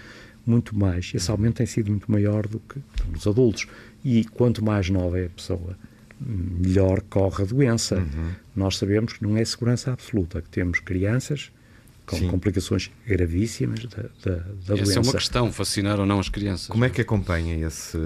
muito 0.46 0.76
mais. 0.76 1.10
Esse 1.14 1.30
aumento 1.30 1.56
tem 1.56 1.66
sido 1.66 1.90
muito 1.90 2.10
maior 2.10 2.46
do 2.46 2.60
que 2.60 2.80
nos 3.12 3.26
adultos. 3.26 3.66
E 4.04 4.24
quanto 4.24 4.64
mais 4.64 4.88
nova 4.88 5.18
é 5.18 5.26
a 5.26 5.30
pessoa, 5.30 5.76
melhor 6.20 7.00
corre 7.02 7.42
a 7.42 7.46
doença. 7.46 7.96
Uhum. 7.96 8.30
Nós 8.54 8.76
sabemos 8.76 9.14
que 9.14 9.22
não 9.22 9.36
é 9.36 9.44
segurança 9.44 9.92
absoluta, 9.92 10.42
que 10.42 10.48
temos 10.48 10.80
crianças 10.80 11.50
com 12.10 12.16
Sim. 12.16 12.28
complicações 12.28 12.90
gravíssimas 13.06 13.84
da, 13.84 14.02
da, 14.24 14.36
da 14.36 14.74
doença. 14.74 14.82
Essa 14.82 14.98
é 14.98 15.02
uma 15.02 15.12
questão, 15.12 15.50
vacinar 15.50 16.00
ou 16.00 16.06
não 16.06 16.18
as 16.18 16.28
crianças. 16.28 16.66
Como 16.66 16.84
é 16.84 16.90
que 16.90 17.00
acompanha 17.00 17.64
esse, 17.64 17.96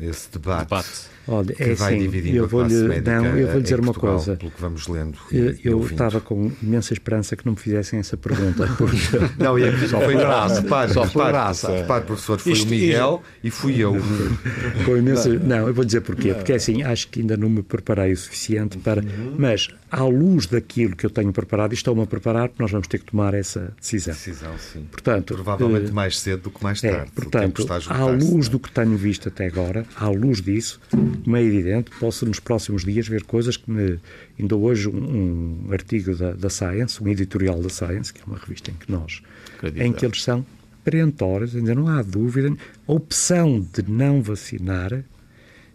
esse 0.00 0.32
debate? 0.32 0.64
debate. 0.64 1.12
Olha, 1.28 1.54
é 1.56 1.74
vai 1.74 1.94
assim, 1.94 2.02
dividindo 2.02 2.36
eu 2.36 2.48
vou 2.48 2.64
lhe, 2.64 3.00
não, 3.00 3.26
eu 3.26 3.46
vou 3.46 3.56
lhe 3.56 3.62
dizer 3.62 3.78
uma 3.78 3.94
coisa. 3.94 4.34
Pelo 4.36 4.50
que 4.50 4.60
vamos 4.60 4.88
lendo. 4.88 5.16
Eu, 5.30 5.54
eu 5.62 5.86
estava 5.86 6.20
com 6.20 6.50
imensa 6.60 6.92
esperança 6.92 7.36
que 7.36 7.46
não 7.46 7.52
me 7.52 7.58
fizessem 7.58 8.00
essa 8.00 8.16
pergunta. 8.16 8.66
Porque... 8.76 8.96
não, 9.38 9.56
e 9.56 9.62
é 9.62 9.86
só 9.86 10.00
foi 10.00 10.16
graça. 10.16 10.60
Repare, 10.62 10.92
só 10.92 11.06
foi 11.06 11.26
graça. 11.26 11.70
Repare, 11.70 12.04
professor, 12.04 12.40
foi 12.40 12.52
isto, 12.52 12.66
o 12.66 12.70
Miguel 12.70 13.22
e 13.44 13.50
fui 13.50 13.78
eu. 13.78 13.94
com 14.84 14.96
imensa... 14.96 15.28
Não, 15.28 15.68
eu 15.68 15.74
vou 15.74 15.84
dizer 15.84 16.00
porquê. 16.00 16.34
Porque 16.34 16.54
assim, 16.54 16.82
acho 16.82 17.06
que 17.08 17.20
ainda 17.20 17.36
não 17.36 17.48
me 17.48 17.62
preparei 17.62 18.12
o 18.12 18.16
suficiente 18.16 18.78
para. 18.78 19.00
Uhum. 19.00 19.36
Mas, 19.38 19.68
à 19.90 20.02
luz 20.02 20.46
daquilo 20.46 20.96
que 20.96 21.06
eu 21.06 21.10
tenho 21.10 21.32
preparado, 21.32 21.72
e 21.72 21.74
estou-me 21.74 22.02
a 22.02 22.06
preparar, 22.06 22.50
nós 22.58 22.70
vamos 22.72 22.88
ter 22.88 22.98
que 22.98 23.04
tomar 23.04 23.32
essa 23.42 23.74
decisão. 23.78 24.14
Decisão, 24.14 24.58
sim. 24.58 24.86
Portanto, 24.90 25.34
Provavelmente 25.34 25.90
uh... 25.90 25.94
mais 25.94 26.18
cedo 26.18 26.44
do 26.44 26.50
que 26.50 26.62
mais 26.62 26.80
tarde. 26.80 26.96
É, 26.96 27.14
portanto, 27.14 27.66
à 27.88 28.06
luz 28.06 28.48
do 28.48 28.58
que 28.58 28.72
tenho 28.72 28.96
visto 28.96 29.28
até 29.28 29.46
agora, 29.46 29.84
à 29.94 30.08
luz 30.08 30.40
disso, 30.40 30.80
como 30.90 31.36
é 31.36 31.42
evidente, 31.42 31.90
posso 32.00 32.24
nos 32.24 32.40
próximos 32.40 32.84
dias 32.84 33.06
ver 33.06 33.24
coisas 33.24 33.56
que 33.56 33.70
me. 33.70 34.00
Ainda 34.38 34.56
hoje 34.56 34.88
um, 34.88 35.66
um 35.68 35.72
artigo 35.72 36.14
da, 36.16 36.32
da, 36.32 36.48
Science, 36.48 37.02
um 37.02 37.08
editorial 37.08 37.60
da 37.60 37.68
Science, 37.68 38.12
que 38.12 38.20
é 38.20 38.24
uma 38.26 38.38
revista 38.38 38.70
em 38.70 38.74
que 38.74 38.90
nós. 38.90 39.22
Acredita. 39.56 39.84
em 39.84 39.92
que 39.92 40.04
eles 40.06 40.22
são 40.22 40.44
perentórios, 40.82 41.54
ainda 41.54 41.74
não 41.74 41.88
há 41.88 42.02
dúvida. 42.02 42.52
A 42.88 42.92
opção 42.92 43.60
de 43.60 43.88
não 43.88 44.22
vacinar 44.22 45.04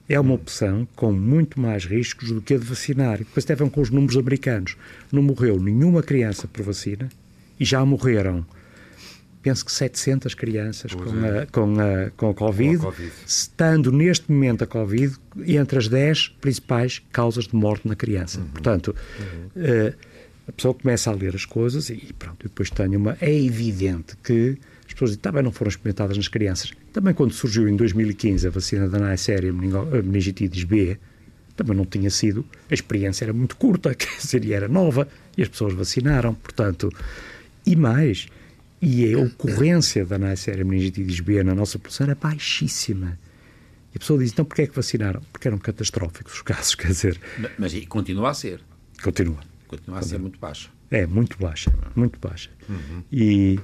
é 0.09 0.19
uma 0.19 0.33
opção 0.33 0.87
com 0.95 1.11
muito 1.11 1.59
mais 1.59 1.85
riscos 1.85 2.31
do 2.31 2.41
que 2.41 2.53
a 2.53 2.57
de 2.57 2.63
vacinar. 2.63 3.15
E 3.15 3.23
depois 3.25 3.45
até 3.49 3.55
com 3.55 3.81
os 3.81 3.89
números 3.89 4.17
americanos. 4.17 4.77
Não 5.11 5.21
morreu 5.21 5.59
nenhuma 5.59 6.01
criança 6.01 6.47
por 6.47 6.63
vacina 6.63 7.09
e 7.59 7.65
já 7.65 7.83
morreram 7.85 8.45
penso 9.47 9.63
que 9.63 9.71
700 9.71 10.33
crianças 10.33 10.93
com 10.93 11.03
a, 11.03 11.45
com, 11.45 11.79
a, 11.79 12.09
com 12.17 12.29
a 12.31 12.33
COVID, 12.33 12.79
com 12.79 12.87
a 12.89 12.91
COVID, 12.91 13.11
estando 13.25 13.91
neste 13.93 14.29
momento 14.29 14.65
a 14.65 14.67
Covid 14.67 15.15
entre 15.45 15.77
as 15.77 15.87
10 15.87 16.35
principais 16.41 17.01
causas 17.13 17.47
de 17.47 17.55
morte 17.55 17.87
na 17.87 17.95
criança. 17.95 18.41
Uhum. 18.41 18.47
Portanto, 18.47 18.95
uhum. 19.19 19.63
Uh, 19.63 19.93
a 20.47 20.51
pessoa 20.51 20.73
começa 20.73 21.09
a 21.09 21.13
ler 21.13 21.35
as 21.35 21.45
coisas 21.45 21.89
e 21.89 22.13
pronto, 22.17 22.43
depois 22.43 22.69
tem 22.69 22.95
uma. 22.95 23.17
É 23.19 23.33
evidente 23.33 24.15
que 24.23 24.57
as 24.85 24.93
pessoas 24.93 25.15
também 25.17 25.43
não 25.43 25.51
foram 25.51 25.69
experimentadas 25.69 26.15
nas 26.15 26.27
crianças. 26.27 26.71
Também 26.93 27.13
quando 27.13 27.33
surgiu 27.33 27.67
em 27.67 27.75
2015 27.75 28.47
a 28.47 28.49
vacina 28.49 28.87
da 28.87 28.97
Neisseria 28.97 29.51
meningitidis 29.51 30.63
B, 30.63 30.97
também 31.55 31.75
não 31.75 31.85
tinha 31.85 32.09
sido, 32.09 32.45
a 32.69 32.73
experiência 32.73 33.25
era 33.25 33.33
muito 33.33 33.57
curta, 33.57 33.93
quer 33.95 34.17
dizer, 34.17 34.49
era 34.49 34.67
nova, 34.69 35.07
e 35.37 35.41
as 35.41 35.49
pessoas 35.49 35.73
vacinaram, 35.73 36.33
portanto, 36.33 36.89
e 37.67 37.75
mais, 37.75 38.27
e 38.81 39.13
a 39.13 39.19
ocorrência 39.19 40.05
da 40.05 40.17
Neisseria 40.17 40.63
meningitidis 40.63 41.19
B 41.19 41.43
na 41.43 41.53
nossa 41.53 41.77
população 41.77 42.05
era 42.05 42.15
baixíssima. 42.15 43.19
E 43.93 43.97
a 43.97 43.99
pessoa 43.99 44.17
diz, 44.19 44.31
então 44.31 44.45
porquê 44.45 44.63
é 44.63 44.67
que 44.67 44.75
vacinaram? 44.75 45.21
Porque 45.31 45.47
eram 45.47 45.57
catastróficos 45.57 46.35
os 46.35 46.41
casos, 46.41 46.73
quer 46.75 46.87
dizer... 46.87 47.19
Mas 47.59 47.73
e 47.73 47.85
continua 47.85 48.29
a 48.29 48.33
ser. 48.33 48.61
Continua. 49.03 49.39
Continua 49.67 49.99
a 49.99 50.01
ser 50.01 50.17
muito 50.17 50.39
baixa. 50.39 50.69
É, 50.89 51.05
muito 51.05 51.37
baixa, 51.37 51.73
muito 51.93 52.17
baixa. 52.19 52.49
Uhum. 52.69 53.03
E, 53.11 53.59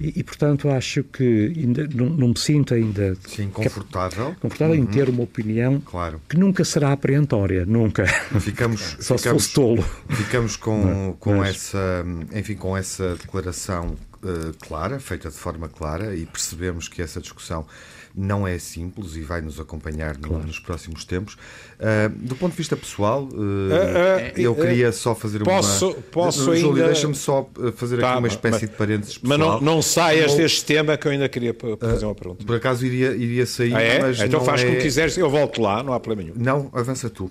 e, 0.00 0.20
e, 0.20 0.22
portanto, 0.22 0.68
acho 0.68 1.02
que 1.02 1.52
ainda, 1.56 1.88
não, 1.92 2.06
não, 2.06 2.28
me 2.28 2.38
sinto 2.38 2.74
ainda... 2.74 3.16
Sim, 3.26 3.48
confortável. 3.48 4.36
confortável 4.40 4.76
uhum. 4.76 4.82
em 4.82 4.86
ter 4.86 5.08
uma 5.08 5.22
opinião 5.22 5.80
claro. 5.80 6.20
que 6.28 6.36
nunca 6.36 6.64
será 6.64 6.92
aprehentória, 6.92 7.66
nunca. 7.66 8.06
Ficamos, 8.40 8.96
Só 9.00 9.16
ficamos, 9.16 9.22
se 9.22 9.28
fosse 9.30 9.52
tolo. 9.54 9.84
Ficamos 10.08 10.56
com, 10.56 11.16
com, 11.18 11.44
essa, 11.44 12.04
enfim, 12.32 12.54
com 12.54 12.76
essa 12.76 13.16
declaração 13.16 13.96
uh, 14.22 14.56
clara, 14.60 15.00
feita 15.00 15.30
de 15.30 15.36
forma 15.36 15.68
clara, 15.68 16.14
e 16.14 16.26
percebemos 16.26 16.88
que 16.88 17.02
essa 17.02 17.20
discussão 17.20 17.66
não 18.14 18.46
é 18.46 18.58
simples 18.58 19.16
e 19.16 19.20
vai 19.20 19.40
nos 19.40 19.60
acompanhar 19.60 20.16
claro. 20.16 20.46
nos 20.46 20.58
próximos 20.58 21.04
tempos. 21.04 21.34
Uh, 21.34 22.08
do 22.16 22.34
ponto 22.34 22.52
de 22.52 22.58
vista 22.58 22.76
pessoal, 22.76 23.22
uh, 23.24 23.36
uh, 23.36 24.32
eu 24.36 24.54
queria 24.54 24.90
só 24.92 25.14
fazer 25.14 25.42
posso, 25.42 25.90
uma. 25.90 25.94
Posso 26.10 26.44
Júlio, 26.56 26.82
ainda... 26.82 26.86
deixa-me 26.86 27.14
só 27.14 27.48
fazer 27.76 28.00
tá, 28.00 28.10
aqui 28.10 28.18
uma 28.18 28.28
espécie 28.28 28.62
mas, 28.62 28.70
de 28.70 28.76
parênteses. 28.76 29.18
Pessoal. 29.18 29.38
Mas 29.38 29.48
não, 29.48 29.60
não 29.60 29.82
saias 29.82 30.34
deste 30.34 30.64
tema 30.64 30.96
que 30.96 31.06
eu 31.06 31.12
ainda 31.12 31.28
queria 31.28 31.54
fazer 31.80 32.04
uma 32.04 32.14
pergunta. 32.14 32.44
Por 32.44 32.56
acaso 32.56 32.84
iria, 32.84 33.14
iria 33.14 33.46
sair, 33.46 33.74
ah, 33.74 33.80
é? 33.80 34.00
mas. 34.00 34.20
Então 34.20 34.40
faz 34.40 34.62
é... 34.62 34.66
como 34.66 34.78
quiseres, 34.78 35.16
eu 35.16 35.30
volto 35.30 35.60
lá, 35.60 35.82
não 35.82 35.92
há 35.92 36.00
problema 36.00 36.30
nenhum. 36.30 36.42
Não, 36.42 36.70
avança 36.72 37.08
tu. 37.08 37.30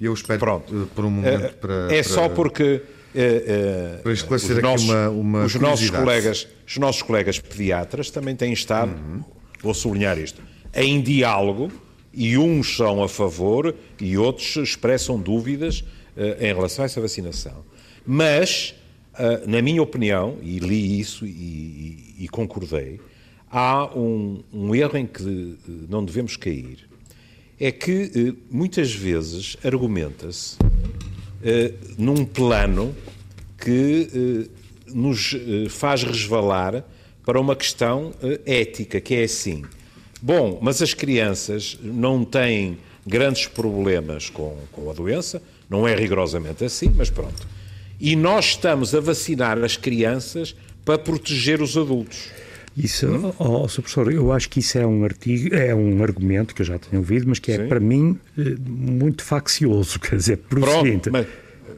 Eu 0.00 0.12
espero 0.12 0.40
Pronto. 0.40 0.90
por 0.94 1.04
um 1.04 1.10
momento 1.10 1.54
para. 1.56 1.84
É 1.84 2.02
para... 2.02 2.04
só 2.04 2.28
porque. 2.28 2.82
Uh, 3.14 3.98
uh, 3.98 4.02
para 4.02 4.12
esclarecer 4.12 4.58
aqui 4.58 4.62
nossos, 4.62 4.90
uma, 4.90 5.08
uma 5.08 5.44
os 5.44 5.54
nossos 5.54 5.88
colegas 5.88 6.46
os 6.66 6.76
nossos 6.76 7.00
colegas 7.00 7.38
pediatras 7.38 8.10
também 8.10 8.36
têm 8.36 8.52
estado 8.52 8.92
uhum. 8.92 9.24
Vou 9.66 9.74
sublinhar 9.74 10.18
isto 10.18 10.40
em 10.76 11.00
diálogo 11.00 11.72
e 12.12 12.36
uns 12.36 12.76
são 12.76 13.02
a 13.02 13.08
favor 13.08 13.74
e 14.00 14.16
outros 14.16 14.56
expressam 14.56 15.18
dúvidas 15.18 15.80
uh, 15.80 16.42
em 16.42 16.54
relação 16.54 16.82
a 16.82 16.86
essa 16.86 17.00
vacinação. 17.00 17.64
Mas, 18.04 18.74
uh, 19.14 19.48
na 19.48 19.60
minha 19.62 19.82
opinião, 19.82 20.38
e 20.42 20.58
li 20.58 21.00
isso 21.00 21.26
e, 21.26 21.30
e, 21.30 22.24
e 22.24 22.28
concordei, 22.28 23.00
há 23.50 23.86
um, 23.96 24.42
um, 24.52 24.74
erro 24.74 24.98
em 24.98 25.06
que 25.06 25.22
uh, 25.22 25.58
não 25.88 26.04
devemos 26.04 26.36
cair. 26.36 26.88
É 27.58 27.72
que 27.72 28.36
muitas 28.50 28.92
vezes 28.94 29.56
argumenta-se 29.64 30.58
num 31.96 32.22
plano 32.22 32.94
que 33.56 34.46
nos 34.92 35.34
faz 35.70 36.02
resvalar 36.02 36.84
para 37.26 37.38
uma 37.38 37.54
questão 37.54 38.14
ética, 38.46 39.02
que 39.02 39.14
é 39.16 39.24
assim 39.24 39.62
Bom, 40.20 40.58
mas 40.62 40.80
as 40.80 40.94
crianças 40.94 41.78
não 41.82 42.24
têm 42.24 42.78
grandes 43.06 43.46
problemas 43.46 44.30
com, 44.30 44.56
com 44.72 44.90
a 44.90 44.92
doença, 44.92 45.42
não 45.68 45.86
é 45.86 45.94
rigorosamente 45.94 46.64
assim, 46.64 46.92
mas 46.96 47.10
pronto. 47.10 47.46
E 48.00 48.16
nós 48.16 48.46
estamos 48.46 48.94
a 48.94 49.00
vacinar 49.00 49.58
as 49.62 49.76
crianças 49.76 50.56
para 50.84 50.98
proteger 50.98 51.60
os 51.60 51.76
adultos. 51.76 52.30
Isso, 52.76 53.06
hum? 53.06 53.32
oh, 53.38 53.64
oh, 53.64 53.68
professor, 53.68 54.12
eu 54.12 54.32
acho 54.32 54.50
que 54.50 54.60
isso 54.60 54.76
é 54.78 54.86
um 54.86 55.04
artigo, 55.04 55.54
é 55.54 55.74
um 55.74 56.02
argumento 56.02 56.54
que 56.54 56.62
eu 56.62 56.66
já 56.66 56.78
tenho 56.78 56.98
ouvido, 56.98 57.26
mas 57.28 57.38
que 57.38 57.52
é 57.52 57.58
Sim. 57.58 57.68
para 57.68 57.80
mim 57.80 58.18
eh, 58.36 58.54
muito 58.66 59.22
faccioso, 59.22 59.98
quer 60.00 60.16
dizer, 60.16 60.38
por 60.38 60.60
Pronto, 60.60 60.84
seguinte. 60.84 61.10
Mas, 61.10 61.26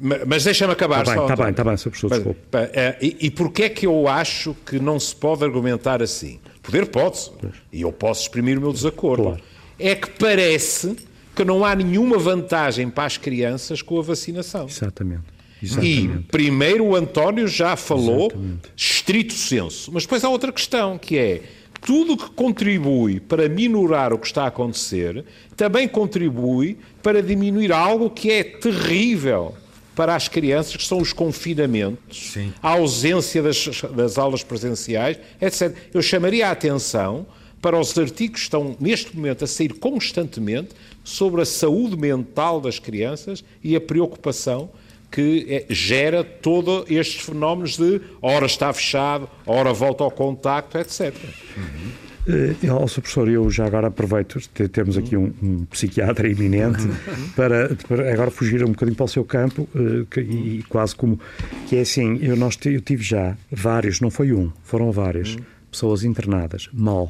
mas 0.00 0.44
deixa-me 0.44 0.72
acabar 0.72 1.04
tá 1.04 1.14
só. 1.14 1.22
Está 1.22 1.36
bem, 1.36 1.50
está 1.50 1.64
bem, 1.64 1.76
Sr. 1.76 1.90
Professor, 1.90 2.10
desculpe. 2.10 2.40
Eh, 2.52 2.96
e, 3.00 3.16
e 3.20 3.30
porquê 3.30 3.64
é 3.64 3.68
que 3.68 3.86
eu 3.86 4.08
acho 4.08 4.54
que 4.66 4.78
não 4.78 4.98
se 4.98 5.14
pode 5.14 5.44
argumentar 5.44 6.02
assim? 6.02 6.38
Poder 6.62 6.86
pode-se. 6.86 7.30
E 7.72 7.82
eu 7.82 7.92
posso 7.92 8.22
exprimir 8.22 8.58
o 8.58 8.60
meu 8.60 8.72
desacordo. 8.72 9.24
Claro. 9.24 9.42
É 9.78 9.94
que 9.94 10.10
parece 10.10 10.96
que 11.34 11.44
não 11.44 11.64
há 11.64 11.74
nenhuma 11.74 12.18
vantagem 12.18 12.90
para 12.90 13.04
as 13.04 13.16
crianças 13.16 13.80
com 13.80 13.98
a 13.98 14.02
vacinação. 14.02 14.66
Exatamente. 14.66 15.22
Exatamente. 15.62 16.18
E 16.18 16.18
primeiro 16.30 16.84
o 16.84 16.96
António 16.96 17.48
já 17.48 17.76
falou 17.76 18.26
Exatamente. 18.26 18.70
estrito 18.76 19.34
senso. 19.34 19.90
Mas 19.92 20.04
depois 20.04 20.24
há 20.24 20.28
outra 20.28 20.52
questão, 20.52 20.98
que 20.98 21.16
é 21.16 21.42
tudo 21.80 22.16
que 22.16 22.30
contribui 22.30 23.20
para 23.20 23.48
minorar 23.48 24.12
o 24.12 24.18
que 24.18 24.26
está 24.26 24.44
a 24.44 24.48
acontecer 24.48 25.24
também 25.56 25.88
contribui 25.88 26.78
para 27.02 27.22
diminuir 27.22 27.72
algo 27.72 28.10
que 28.10 28.30
é 28.30 28.42
terrível 28.42 29.54
para 29.98 30.14
as 30.14 30.28
crianças, 30.28 30.76
que 30.76 30.84
são 30.84 30.98
os 30.98 31.12
confinamentos, 31.12 32.30
Sim. 32.32 32.52
a 32.62 32.70
ausência 32.70 33.42
das, 33.42 33.68
das 33.96 34.16
aulas 34.16 34.44
presenciais, 34.44 35.18
etc. 35.40 35.76
Eu 35.92 36.00
chamaria 36.00 36.46
a 36.46 36.52
atenção 36.52 37.26
para 37.60 37.76
os 37.76 37.98
artigos 37.98 38.38
que 38.38 38.44
estão 38.44 38.76
neste 38.78 39.16
momento 39.16 39.42
a 39.42 39.48
sair 39.48 39.72
constantemente 39.72 40.68
sobre 41.02 41.42
a 41.42 41.44
saúde 41.44 41.96
mental 41.96 42.60
das 42.60 42.78
crianças 42.78 43.42
e 43.60 43.74
a 43.74 43.80
preocupação 43.80 44.70
que 45.10 45.46
é, 45.48 45.74
gera 45.74 46.22
todos 46.22 46.88
estes 46.88 47.22
fenómenos 47.22 47.76
de 47.76 48.00
hora 48.22 48.46
está 48.46 48.72
fechado, 48.72 49.28
hora 49.44 49.72
volta 49.72 50.04
ao 50.04 50.12
contacto, 50.12 50.78
etc. 50.78 51.12
Uhum. 51.56 51.90
Uh, 52.28 52.74
oh, 52.74 52.84
professor, 52.84 53.26
eu 53.26 53.48
já 53.50 53.64
agora 53.64 53.86
aproveito, 53.86 54.38
temos 54.70 54.98
aqui 54.98 55.16
um, 55.16 55.32
um 55.42 55.64
psiquiatra 55.64 56.28
iminente, 56.28 56.86
para, 57.34 57.74
para, 57.88 58.12
agora 58.12 58.30
fugir 58.30 58.62
um 58.62 58.72
bocadinho 58.72 58.94
para 58.94 59.04
o 59.04 59.08
seu 59.08 59.24
campo, 59.24 59.66
uh, 59.74 60.04
que, 60.04 60.20
e 60.20 60.62
quase 60.68 60.94
como, 60.94 61.18
que 61.66 61.76
é 61.76 61.80
assim, 61.80 62.18
eu, 62.20 62.36
nós, 62.36 62.58
eu 62.66 62.82
tive 62.82 63.02
já 63.02 63.34
vários, 63.50 64.02
não 64.02 64.10
foi 64.10 64.34
um, 64.34 64.52
foram 64.62 64.92
várias, 64.92 65.38
pessoas 65.70 66.04
internadas, 66.04 66.68
mal, 66.70 67.08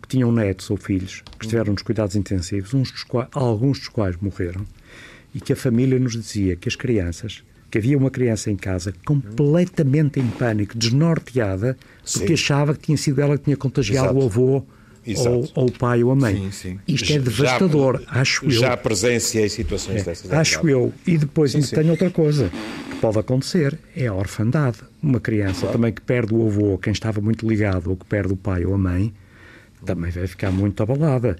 que 0.00 0.08
tinham 0.08 0.32
netos 0.32 0.70
ou 0.70 0.78
filhos, 0.78 1.22
que 1.38 1.44
estiveram 1.44 1.74
nos 1.74 1.82
cuidados 1.82 2.16
intensivos, 2.16 2.72
uns 2.72 2.90
dos 2.90 3.04
quais, 3.04 3.28
alguns 3.32 3.80
dos 3.80 3.88
quais 3.88 4.16
morreram, 4.16 4.64
e 5.34 5.42
que 5.42 5.52
a 5.52 5.56
família 5.56 5.98
nos 6.00 6.12
dizia 6.14 6.56
que 6.56 6.70
as 6.70 6.76
crianças 6.76 7.44
que 7.74 7.78
havia 7.78 7.98
uma 7.98 8.10
criança 8.10 8.52
em 8.52 8.56
casa 8.56 8.94
completamente 9.04 10.20
em 10.20 10.28
pânico, 10.28 10.78
desnorteada, 10.78 11.76
porque 12.12 12.28
sim. 12.28 12.34
achava 12.34 12.72
que 12.72 12.82
tinha 12.82 12.96
sido 12.96 13.20
ela 13.20 13.36
que 13.36 13.42
tinha 13.42 13.56
contagiado 13.56 14.10
Exato. 14.10 14.20
o 14.20 14.24
avô 14.24 14.64
ou, 15.16 15.50
ou, 15.56 15.66
o 15.66 15.72
pai 15.72 16.04
ou 16.04 16.12
a 16.12 16.14
mãe. 16.14 16.36
Sim, 16.36 16.50
sim. 16.52 16.78
Isto 16.86 17.12
é 17.14 17.18
devastador, 17.18 18.00
já, 18.00 18.20
acho 18.20 18.44
eu. 18.44 18.50
Já 18.52 18.76
presenciei 18.76 19.48
situações 19.48 20.02
é, 20.02 20.04
dessas. 20.04 20.32
Acho 20.32 20.68
eu. 20.68 20.92
E 21.04 21.18
depois 21.18 21.50
sim, 21.50 21.62
tenho 21.62 21.90
outra 21.90 22.10
coisa 22.10 22.48
que 22.90 22.96
pode 23.00 23.18
acontecer, 23.18 23.76
é 23.96 24.06
a 24.06 24.14
orfandade. 24.14 24.78
Uma 25.02 25.18
criança 25.18 25.62
claro. 25.62 25.72
também 25.72 25.92
que 25.92 26.00
perde 26.00 26.32
o 26.32 26.46
avô, 26.46 26.78
quem 26.78 26.92
estava 26.92 27.20
muito 27.20 27.44
ligado, 27.44 27.90
ou 27.90 27.96
que 27.96 28.04
perde 28.04 28.34
o 28.34 28.36
pai 28.36 28.64
ou 28.64 28.72
a 28.72 28.78
mãe, 28.78 29.12
também 29.84 30.12
vai 30.12 30.28
ficar 30.28 30.52
muito 30.52 30.80
abalada. 30.80 31.34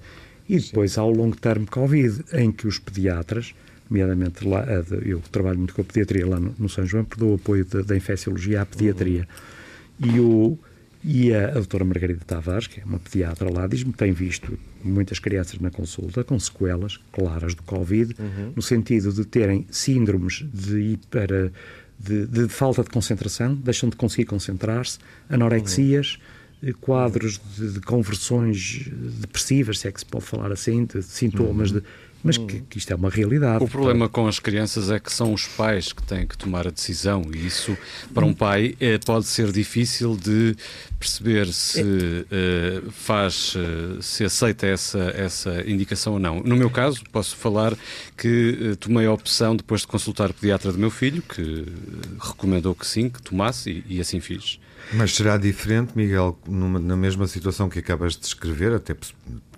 E 0.49 0.59
depois 0.59 0.97
há 0.97 1.03
o 1.05 1.11
longo 1.11 1.37
termo 1.37 1.65
Covid, 1.65 2.25
em 2.33 2.51
que 2.51 2.67
os 2.67 2.77
pediatras 2.77 3.55
nomeadamente 3.89 4.47
lá, 4.47 4.65
eu 5.05 5.21
trabalho 5.31 5.57
muito 5.57 5.73
com 5.73 5.81
a 5.81 5.85
pediatria 5.85 6.27
lá 6.27 6.39
no, 6.39 6.67
São 6.69 6.85
João, 6.85 7.03
porque 7.03 7.19
dou 7.19 7.35
apoio 7.35 7.65
da 7.65 7.95
infecciologia 7.95 8.61
à 8.61 8.65
pediatria. 8.65 9.27
E, 9.99 10.19
o, 10.19 10.57
e 11.03 11.33
a, 11.33 11.49
a 11.49 11.53
doutora 11.53 11.85
Margarida 11.85 12.21
Tavares, 12.25 12.67
que 12.67 12.81
é 12.81 12.83
uma 12.83 12.99
pediatra 12.99 13.51
lá, 13.51 13.67
diz-me 13.67 13.91
que 13.91 13.97
tem 13.97 14.11
visto 14.11 14.57
muitas 14.83 15.19
crianças 15.19 15.59
na 15.59 15.69
consulta 15.69 16.23
com 16.23 16.39
sequelas 16.39 16.97
claras 17.11 17.53
do 17.53 17.63
Covid, 17.63 18.15
uhum. 18.19 18.53
no 18.55 18.61
sentido 18.61 19.11
de 19.13 19.25
terem 19.25 19.65
síndromes 19.69 20.45
de 20.53 20.79
hiper... 20.79 21.51
De, 21.97 22.27
de, 22.27 22.49
falta 22.49 22.83
de 22.83 22.89
concentração, 22.89 23.55
deixam 23.55 23.89
de 23.89 23.95
conseguir 23.95 24.25
concentrar-se, 24.25 24.99
anorexias, 25.29 26.19
uhum. 26.61 26.73
quadros 26.73 27.39
de, 27.57 27.71
de, 27.71 27.79
conversões 27.79 28.91
depressivas, 29.21 29.79
se 29.79 29.87
é 29.87 29.91
que 29.93 30.01
se 30.01 30.05
pode 30.05 30.25
falar 30.25 30.51
assim, 30.51 30.83
de 30.83 31.01
sintomas 31.01 31.71
uhum. 31.71 31.79
de 31.79 31.85
mas 32.25 32.37
que, 32.37 32.61
que, 32.61 32.77
isto 32.79 32.91
é 32.91 32.95
uma 32.95 33.09
realidade. 33.09 33.63
O 33.63 33.67
problema 33.67 34.09
com 34.09 34.27
as 34.27 34.39
crianças 34.39 34.89
é 34.89 34.99
que 34.99 35.13
são 35.13 35.31
os 35.31 35.47
pais 35.47 35.93
que 35.93 36.01
têm 36.01 36.25
que 36.25 36.35
tomar 36.35 36.67
a 36.67 36.71
decisão 36.71 37.23
e 37.33 37.45
isso, 37.45 37.77
para 38.13 38.25
um 38.25 38.33
pai, 38.33 38.75
é, 38.79 38.97
pode 38.97 39.25
ser 39.25 39.51
difícil 39.51 40.17
de 40.17 40.55
perceber 40.99 41.47
se 41.53 41.81
uh, 41.81 42.91
faz, 42.91 43.53
uh, 43.55 44.01
se 44.01 44.23
aceita 44.23 44.65
essa, 44.65 45.13
essa 45.15 45.69
indicação 45.69 46.13
ou 46.13 46.19
não. 46.19 46.41
No 46.41 46.55
meu 46.55 46.69
caso, 46.69 47.03
posso 47.11 47.35
falar 47.35 47.77
que 48.17 48.71
uh, 48.71 48.75
tomei 48.75 49.05
a 49.05 49.11
opção, 49.11 49.55
depois 49.55 49.81
de 49.81 49.87
consultar 49.87 50.31
o 50.31 50.33
pediatra 50.33 50.71
do 50.71 50.79
meu 50.79 50.89
filho, 50.89 51.21
que 51.21 51.65
recomendou 52.19 52.73
que 52.73 52.87
sim, 52.87 53.07
que 53.07 53.21
tomasse 53.21 53.83
e, 53.87 53.97
e 53.97 54.01
assim 54.01 54.19
fiz. 54.19 54.59
Mas 54.93 55.15
será 55.15 55.37
diferente, 55.37 55.93
Miguel, 55.95 56.37
numa, 56.47 56.79
na 56.79 56.95
mesma 56.95 57.27
situação 57.27 57.69
que 57.69 57.79
acabas 57.79 58.13
de 58.13 58.21
descrever, 58.21 58.71
até 58.73 58.95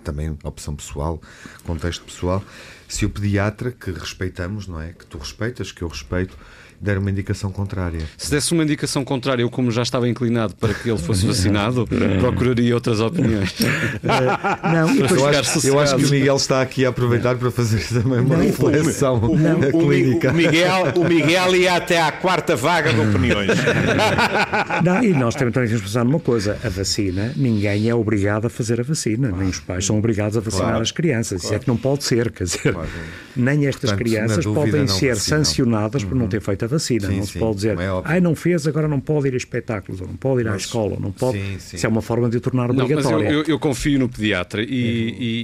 também 0.02 0.38
opção 0.44 0.76
pessoal, 0.76 1.22
contexto 1.64 2.04
pessoal. 2.04 2.44
Se 2.88 3.06
o 3.06 3.10
pediatra, 3.10 3.72
que 3.72 3.92
respeitamos, 3.92 4.68
não 4.68 4.80
é? 4.80 4.94
Que 4.94 5.06
tu 5.06 5.18
respeitas, 5.18 5.72
que 5.72 5.82
eu 5.82 5.88
respeito, 5.88 6.38
der 6.80 6.98
uma 6.98 7.10
indicação 7.10 7.52
contrária. 7.52 8.00
Se 8.18 8.30
desse 8.30 8.54
uma 8.54 8.64
indicação 8.64 9.04
contrária, 9.04 9.42
eu, 9.42 9.50
como 9.50 9.72
já 9.72 9.82
estava 9.82 10.08
inclinado 10.08 10.56
para 10.56 10.74
que 10.74 10.90
ele 10.90 10.98
fosse 11.00 11.26
vacinado, 11.26 11.88
procuraria 12.20 12.74
outras 12.76 13.00
opiniões. 13.00 13.56
Não, 14.04 14.96
e 14.96 15.00
Eu 15.00 15.26
acho, 15.28 15.68
eu 15.68 15.80
acho 15.80 15.96
que 15.96 16.06
o 16.06 16.10
Miguel 16.10 16.36
está 16.36 16.62
aqui 16.62 16.86
a 16.86 16.90
aproveitar 16.90 17.36
para 17.36 17.50
fazer 17.52 17.84
também 17.88 18.20
uma 18.20 18.38
Não, 18.38 18.44
reflexão 18.46 19.16
O, 19.18 19.36
Mi- 19.38 19.72
clínica. 19.72 20.32
o 20.32 20.34
Miguel, 20.34 20.94
o 20.96 21.04
Miguel 21.04 21.56
ia 21.56 21.76
até 21.76 22.02
à 22.02 22.12
quarta 22.12 22.56
vaga 22.56 22.94
de 22.94 23.00
opiniões. 23.00 23.50
não, 24.84 25.04
e 25.04 25.14
nós 25.14 25.36
também 25.36 25.52
temos 25.54 25.72
que 25.72 25.80
pensar 25.82 26.04
numa 26.06 26.20
coisa: 26.20 26.58
a 26.64 26.70
vacina, 26.70 27.34
ninguém 27.36 27.90
é 27.90 27.96
obrigado 27.96 28.46
a 28.46 28.50
fazer 28.50 28.80
a 28.80 28.84
vacina, 28.84 29.32
nem 29.32 29.50
os 29.50 29.60
pais 29.60 29.86
são 29.86 29.98
obrigados 29.98 30.38
a 30.38 30.40
vacinar 30.42 30.68
Claro. 30.68 30.82
as 30.82 30.92
crianças. 30.92 31.44
Isso 31.44 31.54
é 31.54 31.60
que 31.60 31.68
não 31.68 31.78
pode 31.78 32.04
ser, 32.04 32.32
quer 32.32 32.44
dizer, 32.44 32.74
Claro. 32.74 32.88
nem 33.36 33.66
estas 33.68 33.90
Portanto, 33.92 33.98
crianças 34.08 34.44
dúvida, 34.44 34.66
podem 34.66 34.82
não 34.82 34.88
ser 34.88 35.16
vacinam. 35.16 35.38
sancionadas 35.46 36.04
por 36.04 36.16
não 36.16 36.28
ter 36.28 36.42
feito 36.42 36.66
a 36.66 36.67
vacina. 36.68 37.08
Sim, 37.08 37.18
não 37.18 37.24
se 37.26 37.34
sim, 37.34 37.40
pode 37.40 37.56
dizer, 37.56 37.80
é 37.80 37.88
ai, 38.04 38.20
não 38.22 38.36
fez, 38.36 38.68
agora 38.68 38.88
não 38.88 39.00
pode 39.00 39.28
ir 39.28 39.34
a 39.34 39.38
espetáculos, 39.38 40.02
ou 40.02 40.08
não 40.08 40.16
pode 40.16 40.42
ir 40.42 40.48
à 40.48 40.52
Mas- 40.52 40.64
escola, 40.64 40.98
não 41.00 41.12
pode. 41.12 41.38
Sim, 41.38 41.60
sim. 41.60 41.76
Isso 41.78 41.86
é 41.86 41.90
uma 41.90 42.02
forma 42.02 42.30
de 42.30 42.38
o 42.38 42.42
tornar 42.42 42.68
Não, 42.74 42.76
mas 42.76 42.90
eu, 42.90 42.98
obrigatória. 42.98 43.30
eu- 43.30 43.44
eu 43.44 43.60
confio 43.60 43.98
no 44.00 44.08
pediatra 44.10 44.62
e, 44.64 44.68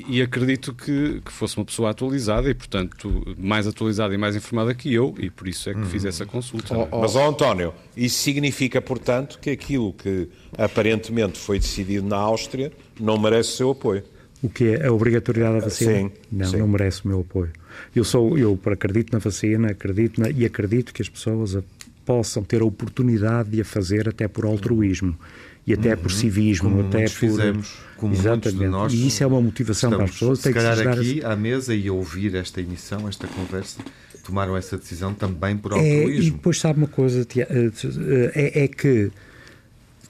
e- 0.07 0.17
e 0.17 0.21
acredito 0.21 0.73
que, 0.73 1.21
que 1.25 1.31
fosse 1.31 1.57
uma 1.57 1.65
pessoa 1.65 1.89
atualizada 1.91 2.49
e, 2.49 2.53
portanto, 2.53 3.35
mais 3.37 3.65
atualizada 3.67 4.13
e 4.13 4.17
mais 4.17 4.35
informada 4.35 4.73
que 4.73 4.93
eu, 4.93 5.13
e 5.19 5.29
por 5.29 5.47
isso 5.47 5.69
é 5.69 5.73
que 5.73 5.85
fiz 5.85 6.05
essa 6.05 6.25
consulta. 6.25 6.73
é? 6.75 6.87
Mas, 6.91 7.15
ó 7.15 7.29
António, 7.29 7.73
isso 7.95 8.17
significa, 8.21 8.81
portanto, 8.81 9.39
que 9.41 9.49
aquilo 9.49 9.93
que 9.93 10.29
aparentemente 10.57 11.39
foi 11.39 11.59
decidido 11.59 12.07
na 12.07 12.17
Áustria 12.17 12.71
não 12.99 13.17
merece 13.19 13.49
o 13.49 13.55
seu 13.57 13.69
apoio. 13.71 14.03
O 14.41 14.49
que 14.49 14.65
é 14.75 14.87
a 14.87 14.91
obrigatoriedade 14.91 15.59
da 15.59 15.65
vacina? 15.65 15.91
Sim, 15.93 16.11
não, 16.31 16.45
sim. 16.45 16.57
não 16.57 16.67
merece 16.67 17.05
o 17.05 17.07
meu 17.07 17.21
apoio. 17.21 17.51
Eu 17.95 18.03
sou, 18.03 18.37
eu 18.37 18.59
acredito 18.65 19.11
na 19.13 19.19
vacina, 19.19 19.71
acredito 19.71 20.19
na- 20.21 20.29
e 20.29 20.45
acredito 20.45 20.93
que 20.93 21.01
as 21.01 21.09
pessoas 21.09 21.55
a- 21.55 21.63
possam 22.05 22.43
ter 22.43 22.61
a 22.61 22.65
oportunidade 22.65 23.49
de 23.49 23.61
a 23.61 23.65
fazer 23.65 24.09
até 24.09 24.27
por 24.27 24.45
altruísmo 24.45 25.17
e 25.65 25.73
até 25.73 25.95
por 25.95 26.11
civismo, 26.11 26.67
Uhum. 26.69 26.75
Como 26.75 26.87
até 26.89 27.03
por 27.03 27.09
fizemos, 27.11 27.73
como 27.95 28.13
de 28.13 28.19
exatamente. 28.19 28.65
nós 28.65 28.93
e 28.93 29.07
isso 29.07 29.23
é 29.23 29.27
uma 29.27 29.41
motivação 29.41 29.89
para 29.91 30.03
as 30.03 30.11
pessoas. 30.11 30.39
se 30.39 30.43
Tem 30.43 30.53
que 30.53 30.59
se 30.59 30.65
calhar 30.65 30.83
dar 30.83 30.99
aqui 30.99 31.23
à 31.23 31.35
mesa 31.35 31.73
e 31.73 31.89
ouvir 31.89 32.35
esta 32.35 32.59
emissão, 32.59 33.07
esta 33.07 33.25
conversa, 33.27 33.79
tomaram 34.25 34.57
essa 34.57 34.77
decisão 34.77 35.13
também 35.13 35.55
por 35.55 35.71
É, 35.73 35.75
e 35.77 35.95
altruísmo. 35.99 36.31
depois 36.37 36.59
sabe 36.59 36.79
uma 36.79 36.87
coisa, 36.87 37.23
Tia- 37.23 37.47
eh, 37.49 38.31
é, 38.35 38.63
é 38.63 38.67
que 38.67 39.09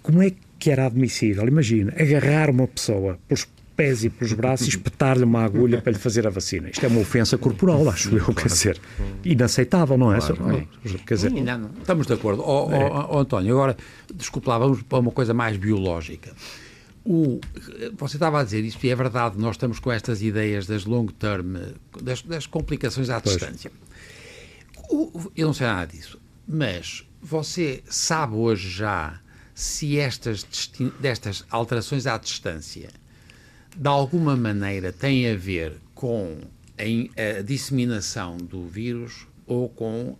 como 0.01 0.21
é 0.23 0.31
que 0.59 0.71
era 0.71 0.87
admissível? 0.87 1.47
Imagina, 1.47 1.93
agarrar 1.97 2.49
uma 2.49 2.67
pessoa 2.67 3.19
pelos 3.27 3.47
pés 3.75 4.03
e 4.03 4.09
pelos 4.09 4.33
braços 4.33 4.67
e 4.67 4.69
espetar-lhe 4.69 5.23
uma 5.23 5.43
agulha 5.43 5.81
para 5.81 5.91
lhe 5.91 5.97
fazer 5.99 6.25
a 6.27 6.29
vacina. 6.29 6.69
Isto 6.69 6.85
é 6.85 6.89
uma 6.89 6.99
ofensa 7.01 7.37
corporal, 7.37 7.89
acho 7.89 8.15
eu, 8.15 8.33
quer 8.33 8.47
dizer, 8.47 8.79
inaceitável, 9.23 9.97
não 9.97 10.13
é? 10.13 10.17
Quer 11.05 11.15
dizer, 11.15 11.31
Sim, 11.31 11.41
não, 11.41 11.57
não. 11.57 11.69
Estamos 11.79 12.05
de 12.07 12.13
acordo. 12.13 12.41
Ó, 12.43 12.69
ó, 12.71 13.07
ó, 13.15 13.19
António, 13.19 13.53
agora, 13.53 13.75
desculpe 14.13 14.47
lá, 14.47 14.57
vamos 14.57 14.81
para 14.83 14.99
uma 14.99 15.11
coisa 15.11 15.33
mais 15.33 15.57
biológica. 15.57 16.33
O, 17.05 17.41
você 17.97 18.15
estava 18.15 18.39
a 18.39 18.43
dizer 18.43 18.63
isto 18.63 18.81
e 18.85 18.89
é 18.89 18.95
verdade, 18.95 19.37
nós 19.37 19.55
estamos 19.55 19.77
com 19.79 19.91
estas 19.91 20.21
ideias 20.21 20.65
das 20.65 20.85
long 20.85 21.07
term, 21.07 21.57
das, 22.01 22.21
das 22.21 22.45
complicações 22.47 23.09
à 23.09 23.19
distância. 23.19 23.71
O- 24.89 25.31
eu 25.35 25.47
não 25.47 25.53
sei 25.53 25.67
nada 25.67 25.87
disso, 25.91 26.19
mas 26.47 27.03
você 27.21 27.83
sabe 27.89 28.35
hoje 28.35 28.69
já 28.69 29.19
se 29.55 29.97
estas, 29.99 30.45
destas 30.99 31.43
alterações 31.49 32.07
à 32.07 32.17
distância 32.17 32.89
de 33.75 33.87
alguma 33.87 34.35
maneira 34.35 34.91
têm 34.91 35.29
a 35.29 35.35
ver 35.35 35.73
com 35.93 36.37
a, 36.77 36.85
in- 36.85 37.09
a 37.17 37.41
disseminação 37.41 38.37
do 38.37 38.67
vírus 38.67 39.27
ou 39.45 39.67
com, 39.69 40.17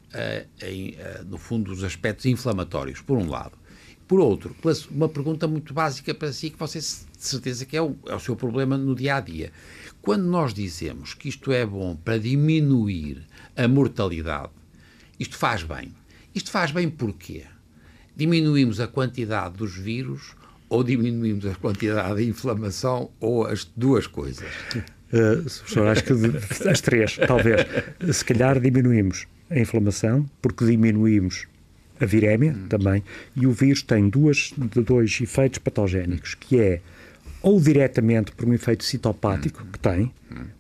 no 1.25 1.37
fundo, 1.37 1.71
os 1.71 1.83
aspectos 1.83 2.25
inflamatórios, 2.25 3.01
por 3.01 3.17
um 3.17 3.29
lado. 3.29 3.57
Por 4.07 4.19
outro, 4.19 4.55
uma 4.91 5.07
pergunta 5.07 5.47
muito 5.47 5.73
básica 5.73 6.13
para 6.13 6.33
si, 6.33 6.49
que 6.49 6.59
você 6.59 6.79
de 6.79 6.85
certeza 7.17 7.65
que 7.65 7.77
é 7.77 7.81
o, 7.81 7.95
é 8.05 8.13
o 8.13 8.19
seu 8.19 8.35
problema 8.35 8.77
no 8.77 8.93
dia 8.93 9.15
a 9.15 9.19
dia. 9.21 9.51
Quando 10.01 10.25
nós 10.25 10.53
dizemos 10.53 11.13
que 11.13 11.29
isto 11.29 11.51
é 11.53 11.65
bom 11.65 11.95
para 11.95 12.19
diminuir 12.19 13.25
a 13.55 13.65
mortalidade, 13.67 14.51
isto 15.17 15.37
faz 15.37 15.63
bem. 15.63 15.93
Isto 16.35 16.51
faz 16.51 16.71
bem 16.71 16.89
porquê? 16.89 17.45
Diminuímos 18.15 18.81
a 18.81 18.87
quantidade 18.87 19.55
dos 19.55 19.73
vírus 19.75 20.35
ou 20.73 20.83
diminuímos 20.83 21.45
a 21.45 21.53
quantidade 21.53 22.23
de 22.23 22.29
inflamação 22.29 23.11
ou 23.19 23.45
as 23.45 23.63
duas 23.77 24.07
coisas? 24.07 24.47
Uh, 25.13 25.43
professor, 25.43 25.87
acho 25.87 26.03
que 26.03 26.67
as 26.67 26.81
três, 26.81 27.15
talvez. 27.27 27.61
Se 28.11 28.25
calhar 28.25 28.59
diminuímos 28.59 29.27
a 29.51 29.59
inflamação, 29.59 30.25
porque 30.41 30.65
diminuímos 30.65 31.45
a 32.01 32.05
virémia 32.07 32.55
também, 32.67 33.03
e 33.35 33.45
o 33.45 33.51
vírus 33.51 33.83
tem 33.83 34.09
duas, 34.09 34.51
dois 34.57 35.19
efeitos 35.21 35.59
patogénicos, 35.59 36.33
que 36.33 36.59
é 36.59 36.81
ou 37.43 37.61
diretamente 37.61 38.31
por 38.31 38.47
um 38.47 38.53
efeito 38.53 38.83
citopático, 38.83 39.63
que 39.71 39.77
tem, 39.77 40.11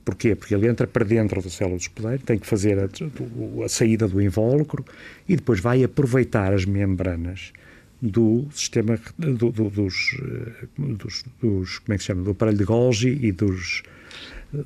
porquê? 0.05 0.35
Porque 0.35 0.53
ele 0.53 0.67
entra 0.67 0.85
para 0.85 1.03
dentro 1.03 1.41
da 1.41 1.49
célula 1.49 1.77
do 1.77 1.81
hospedeiro, 1.81 2.21
tem 2.21 2.37
que 2.37 2.45
fazer 2.45 2.77
a, 2.77 2.87
a 3.65 3.69
saída 3.69 4.07
do 4.07 4.21
invólucro 4.21 4.85
e 5.27 5.35
depois 5.35 5.59
vai 5.59 5.83
aproveitar 5.83 6.53
as 6.53 6.65
membranas 6.65 7.51
do 8.05 8.45
sistema 8.53 8.99
do- 9.17 9.49
do- 9.51 9.69
dos, 9.69 10.17
eh, 10.21 10.67
dos, 10.77 11.23
dos- 11.41 11.79
como 11.79 11.93
é 11.93 11.97
que 11.97 12.03
se 12.03 12.07
chama 12.07 12.21
do 12.23 12.31
aparelho 12.31 12.57
de 12.57 12.65
Golgi 12.65 13.17
e 13.21 13.31
dos 13.31 13.81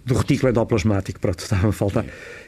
do 0.05 0.15
retículo 0.15 0.49
endoplasmático, 0.51 1.17
pronto, 1.19 1.39
estava 1.45 1.69
a 1.69 1.71
faltar, 1.71 2.05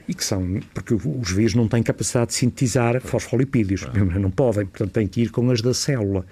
e 0.10 0.13
que 0.13 0.25
são, 0.25 0.60
porque 0.73 0.93
os 0.93 1.32
vírus 1.32 1.54
não 1.56 1.69
têm 1.69 1.82
capacidade 1.82 2.32
de 2.32 2.34
sintetizar 2.34 2.99
fosfolipídios, 3.02 3.88
não 4.19 4.30
podem, 4.32 4.65
portanto 4.65 4.91
têm 4.91 5.08
que 5.08 5.21
ir 5.21 5.30
com 5.32 5.49
as 5.49 5.62
da 5.62 5.73
célula. 5.73 6.25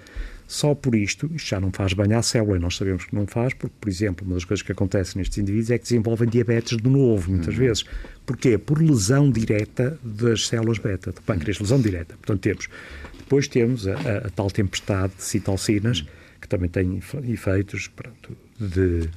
Só 0.46 0.74
por 0.74 0.94
isto, 0.94 1.30
isto 1.34 1.48
já 1.48 1.60
não 1.60 1.70
faz 1.70 1.92
bem 1.94 2.12
à 2.14 2.20
célula, 2.22 2.56
e 2.56 2.60
nós 2.60 2.76
sabemos 2.76 3.04
que 3.06 3.14
não 3.14 3.26
faz, 3.26 3.54
porque, 3.54 3.74
por 3.80 3.88
exemplo, 3.88 4.26
uma 4.26 4.34
das 4.34 4.44
coisas 4.44 4.62
que 4.62 4.72
acontece 4.72 5.16
nestes 5.16 5.38
indivíduos 5.38 5.70
é 5.70 5.78
que 5.78 5.84
desenvolvem 5.84 6.28
diabetes 6.28 6.76
de 6.76 6.88
novo, 6.88 7.30
muitas 7.30 7.54
vezes. 7.54 7.84
Porquê? 8.26 8.58
Por 8.58 8.78
lesão 8.82 9.30
direta 9.30 9.98
das 10.02 10.46
células 10.46 10.78
beta, 10.78 11.12
do 11.12 11.20
pâncreas, 11.22 11.58
lesão 11.58 11.80
direta. 11.80 12.16
Portanto, 12.16 12.40
temos. 12.40 12.68
Depois 13.28 13.46
temos 13.46 13.86
a, 13.86 13.92
a- 13.92 14.26
a 14.26 14.30
tal 14.30 14.50
tempestade 14.50 15.12
de 15.16 15.22
citocinas, 15.22 16.02
que 16.40 16.48
também 16.48 16.70
tem 16.70 16.96
efe- 16.96 17.18
efeitos 17.30 17.86
pronto, 17.88 18.34
de 18.58 19.08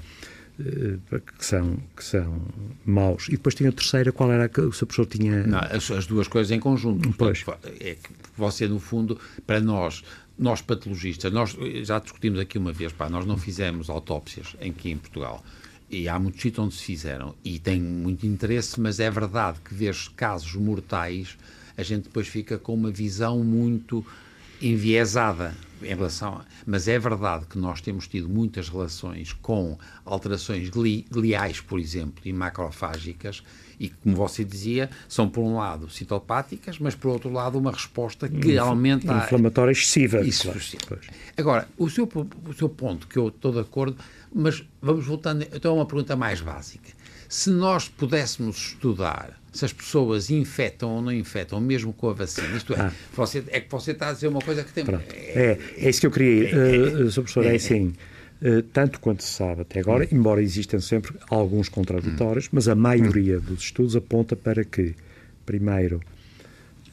eh, 0.59 0.97
que 1.37 1.45
são, 1.45 1.77
que 1.95 2.03
são 2.03 2.41
maus. 2.85 3.27
E 3.29 3.31
depois 3.31 3.55
tinha 3.55 3.69
a 3.69 3.71
terceira, 3.71 4.11
qual 4.11 4.29
era 4.29 4.45
a 4.45 4.49
que 4.49 4.59
o 4.59 4.73
seu 4.73 4.85
professor 4.85 5.05
tinha. 5.05 5.47
Não, 5.47 5.59
as, 5.59 5.89
as 5.89 6.05
duas 6.05 6.27
coisas 6.27 6.51
em 6.51 6.59
conjunto. 6.59 7.09
Pois. 7.17 7.45
É 7.79 7.95
que 7.95 8.09
você, 8.35 8.67
no 8.67 8.79
fundo, 8.81 9.17
para 9.47 9.61
nós, 9.61 10.03
nós 10.37 10.61
patologistas, 10.61 11.31
nós 11.31 11.55
já 11.83 11.97
discutimos 11.99 12.37
aqui 12.39 12.57
uma 12.57 12.73
vez, 12.73 12.91
pá, 12.91 13.09
nós 13.09 13.25
não 13.25 13.37
fizemos 13.37 13.89
autópsias 13.89 14.55
aqui 14.59 14.91
em 14.91 14.97
Portugal. 14.97 15.41
E 15.89 16.09
há 16.09 16.19
muitos 16.19 16.41
sítios 16.41 16.65
onde 16.65 16.75
se 16.75 16.83
fizeram. 16.83 17.33
E 17.45 17.59
tem 17.59 17.79
muito 17.81 18.25
interesse, 18.25 18.79
mas 18.79 18.99
é 18.99 19.09
verdade 19.09 19.59
que 19.63 19.73
vês 19.73 20.07
casos 20.09 20.53
mortais, 20.55 21.37
a 21.77 21.83
gente 21.83 22.03
depois 22.03 22.27
fica 22.27 22.57
com 22.57 22.73
uma 22.73 22.91
visão 22.91 23.43
muito 23.43 24.05
enviesada 24.61 25.55
em 25.81 25.87
relação 25.87 26.35
a... 26.35 26.45
Mas 26.65 26.87
é 26.87 26.99
verdade 26.99 27.45
que 27.47 27.57
nós 27.57 27.81
temos 27.81 28.07
tido 28.07 28.29
muitas 28.29 28.69
relações 28.69 29.33
com 29.33 29.77
alterações 30.05 30.69
gli- 30.69 31.05
gliais, 31.09 31.59
por 31.59 31.79
exemplo, 31.79 32.21
e 32.25 32.31
macrofágicas, 32.31 33.41
e 33.79 33.89
como 33.89 34.15
você 34.15 34.43
dizia, 34.43 34.91
são 35.09 35.27
por 35.27 35.41
um 35.41 35.55
lado 35.55 35.89
citopáticas, 35.89 36.77
mas 36.77 36.93
por 36.93 37.09
outro 37.09 37.31
lado 37.31 37.57
uma 37.57 37.71
resposta 37.71 38.29
que 38.29 38.55
aumenta 38.55 39.11
a, 39.11 39.23
Inflamatória 39.25 39.71
excessiva. 39.71 40.21
isso, 40.21 40.51
claro. 40.85 41.01
Agora, 41.35 41.67
o 41.75 41.89
seu, 41.89 42.07
o 42.47 42.53
seu 42.53 42.69
ponto, 42.69 43.07
que 43.07 43.17
eu 43.17 43.29
estou 43.29 43.51
de 43.51 43.59
acordo, 43.59 43.97
mas 44.31 44.63
vamos 44.79 45.03
voltando 45.07 45.43
então 45.51 45.71
a 45.71 45.75
uma 45.75 45.85
pergunta 45.87 46.15
mais 46.15 46.39
básica. 46.41 46.91
Se 47.31 47.49
nós 47.49 47.87
pudéssemos 47.87 48.57
estudar 48.57 49.39
se 49.53 49.63
as 49.63 49.71
pessoas 49.71 50.29
infectam 50.29 50.89
ou 50.89 51.01
não 51.01 51.11
infectam, 51.13 51.59
mesmo 51.61 51.93
com 51.93 52.09
a 52.09 52.13
vacina, 52.13 52.55
isto 52.57 52.73
é, 52.73 52.79
Ah. 52.81 52.91
você, 53.13 53.41
é 53.47 53.61
que 53.61 53.71
você 53.71 53.91
está 53.91 54.09
a 54.09 54.13
dizer 54.13 54.27
uma 54.27 54.41
coisa 54.41 54.63
que 54.65 54.73
tem. 54.73 54.83
Pronto. 54.85 55.03
É, 55.13 55.57
é 55.77 55.89
isso 55.89 56.01
que 56.01 56.07
eu 56.07 56.11
queria 56.11 56.49
ir. 56.49 56.53
Uh, 56.55 57.03
uh, 57.05 57.11
Sr. 57.11 57.21
Professor, 57.21 57.45
é 57.45 57.55
assim. 57.55 57.93
uh, 58.41 58.61
tanto 58.73 58.99
quanto 58.99 59.23
se 59.23 59.29
sabe 59.31 59.61
até 59.61 59.79
agora, 59.79 60.05
embora 60.11 60.41
existam 60.41 60.79
sempre 60.81 61.13
alguns 61.29 61.69
contraditórios, 61.69 62.49
mas 62.51 62.67
a 62.67 62.75
maioria 62.75 63.39
dos 63.39 63.61
estudos 63.63 63.95
aponta 63.95 64.35
para 64.35 64.63
que, 64.65 64.93
primeiro, 65.45 66.01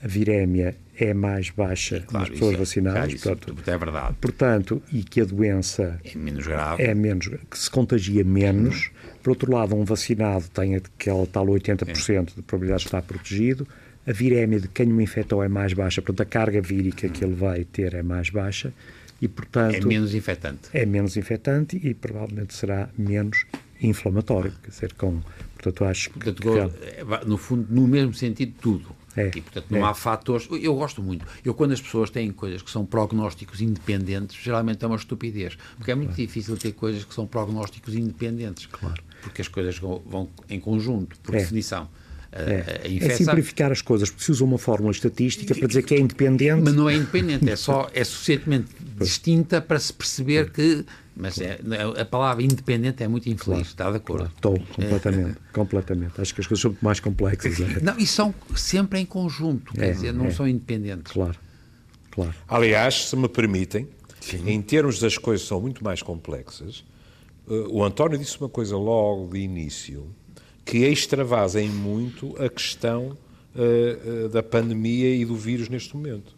a 0.02 0.06
virémia 0.06 0.76
é 0.96 1.12
mais 1.14 1.50
baixa 1.50 2.00
Claro, 2.06 2.26
nas 2.26 2.30
pessoas 2.30 2.54
é- 2.54 2.58
vacinadas, 2.58 3.12
isso 3.12 3.28
portanto, 3.28 3.70
é 3.70 3.78
verdade. 3.78 4.14
portanto, 4.20 4.82
e 4.92 5.02
que 5.02 5.20
a 5.20 5.24
doença 5.24 6.00
É 6.04 6.16
menos 6.16 6.46
grave. 6.46 6.82
é 6.82 6.94
menos, 6.94 7.28
que 7.50 7.58
se 7.58 7.68
contagia 7.70 8.22
menos. 8.24 8.90
Por 9.28 9.32
outro 9.32 9.52
lado, 9.52 9.74
um 9.76 9.84
vacinado 9.84 10.46
tem 10.48 10.76
aquela 10.76 11.26
tal 11.26 11.44
80% 11.46 12.34
de 12.34 12.40
probabilidade 12.40 12.80
de 12.84 12.86
estar 12.88 13.02
protegido. 13.02 13.68
A 14.06 14.10
virémia 14.12 14.58
de 14.58 14.68
quem 14.68 14.90
o 14.90 15.02
infectou 15.02 15.42
é 15.44 15.48
mais 15.48 15.74
baixa, 15.74 16.00
portanto, 16.00 16.22
a 16.26 16.30
carga 16.30 16.62
vírica 16.62 17.10
que 17.10 17.22
ele 17.22 17.34
vai 17.34 17.62
ter 17.62 17.92
é 17.92 18.02
mais 18.02 18.30
baixa 18.30 18.72
e, 19.20 19.28
portanto, 19.28 19.74
É 19.74 19.80
menos 19.84 20.14
infectante. 20.14 20.70
é 20.72 20.86
menos 20.86 21.14
infectante 21.18 21.76
e 21.76 21.92
provavelmente 21.92 22.54
será 22.54 22.88
menos 22.96 23.44
inflamatório, 23.82 24.50
quer 24.62 24.70
dizer, 24.70 24.94
com, 24.94 25.20
portanto, 25.54 25.84
acho 25.84 26.10
Portanto, 26.10 26.40
que- 26.40 26.48
é, 26.86 27.04
no 27.26 27.36
fundo, 27.36 27.66
no 27.68 27.86
mesmo 27.86 28.14
sentido, 28.14 28.54
tudo. 28.62 28.96
É, 29.16 29.30
E, 29.34 29.40
portanto, 29.40 29.66
não 29.70 29.78
é. 29.80 29.82
há 29.90 29.94
fatores. 29.94 30.48
Eu 30.62 30.74
gosto 30.76 31.02
muito. 31.02 31.26
Eu, 31.44 31.52
quando 31.52 31.72
as 31.72 31.80
pessoas 31.80 32.08
têm 32.08 32.30
coisas 32.30 32.62
que 32.62 32.70
são 32.70 32.86
prognósticos 32.86 33.60
independentes, 33.60 34.36
geralmente 34.40 34.84
é 34.84 34.86
uma 34.86 34.94
estupidez. 34.96 35.58
Porque 35.76 35.90
é 35.90 35.94
muito 35.96 36.14
difícil 36.14 36.56
ter 36.56 36.70
coisas 36.72 37.04
que 37.04 37.12
são 37.12 37.26
prognósticos 37.26 37.94
independentes. 37.96 38.66
Claro. 38.66 39.02
Porque 39.22 39.42
as 39.42 39.48
coisas 39.48 39.78
vão, 39.78 40.28
em 40.48 40.60
conjunto, 40.60 41.18
por 41.20 41.34
É. 41.34 41.38
definição. 41.38 41.88
É, 42.30 42.82
a 42.84 43.06
é 43.06 43.16
simplificar 43.16 43.72
as 43.72 43.80
coisas, 43.80 44.10
porque 44.10 44.22
se 44.22 44.30
usa 44.30 44.44
uma 44.44 44.58
fórmula 44.58 44.92
estatística 44.92 45.54
para 45.54 45.66
dizer 45.66 45.82
que 45.82 45.94
é 45.94 45.98
independente, 45.98 46.60
Mas 46.62 46.74
não 46.74 46.88
é 46.88 46.94
independente, 46.94 47.48
é 47.48 47.56
só 47.56 47.88
é 47.94 48.04
suficientemente 48.04 48.66
distinta 49.00 49.62
para 49.62 49.78
se 49.78 49.90
perceber 49.92 50.50
que. 50.52 50.84
Mas 51.16 51.40
é, 51.40 51.58
a 51.98 52.04
palavra 52.04 52.44
independente 52.44 53.02
é 53.02 53.08
muito 53.08 53.28
infeliz, 53.30 53.68
está 53.68 53.90
de 53.90 53.96
acordo? 53.96 54.26
estou 54.36 54.60
completamente, 54.60 55.38
completamente. 55.52 56.20
Acho 56.20 56.34
que 56.34 56.40
as 56.42 56.46
coisas 56.46 56.60
são 56.62 56.70
muito 56.70 56.84
mais 56.84 57.00
complexas. 57.00 57.58
É, 57.60 57.80
Não, 57.80 57.98
e 57.98 58.06
são 58.06 58.32
sempre 58.54 59.00
em 59.00 59.06
conjunto, 59.06 59.72
quer 59.72 59.88
É, 59.88 59.92
dizer, 59.92 60.12
não 60.12 60.26
é. 60.26 60.30
são 60.30 60.46
independentes. 60.46 61.10
claro, 61.10 61.36
claro. 62.10 62.34
Aliás, 62.46 63.08
se 63.08 63.16
me 63.16 63.28
permitem, 63.28 63.88
em 64.46 64.60
termos 64.62 65.00
das 65.00 65.16
coisas 65.18 65.44
são 65.46 65.60
muito 65.60 65.82
mais 65.82 66.02
complexas, 66.02 66.84
o 67.70 67.82
António 67.84 68.18
disse 68.18 68.38
uma 68.38 68.48
coisa 68.48 68.76
logo 68.76 69.28
de 69.32 69.38
início 69.38 70.06
que 70.64 70.78
extravasa 70.78 71.60
em 71.62 71.70
muito 71.70 72.36
a 72.42 72.48
questão 72.48 73.16
eh, 73.56 73.98
eh, 74.04 74.28
da 74.28 74.42
pandemia 74.42 75.14
e 75.14 75.24
do 75.24 75.34
vírus 75.34 75.68
neste 75.68 75.96
momento. 75.96 76.34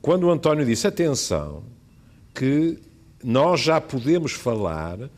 Quando 0.00 0.24
o 0.24 0.30
António 0.30 0.64
disse, 0.64 0.86
atenção, 0.86 1.62
que 2.34 2.78
nós 3.22 3.60
já 3.60 3.80
podemos 3.80 4.32
falar 4.32 5.10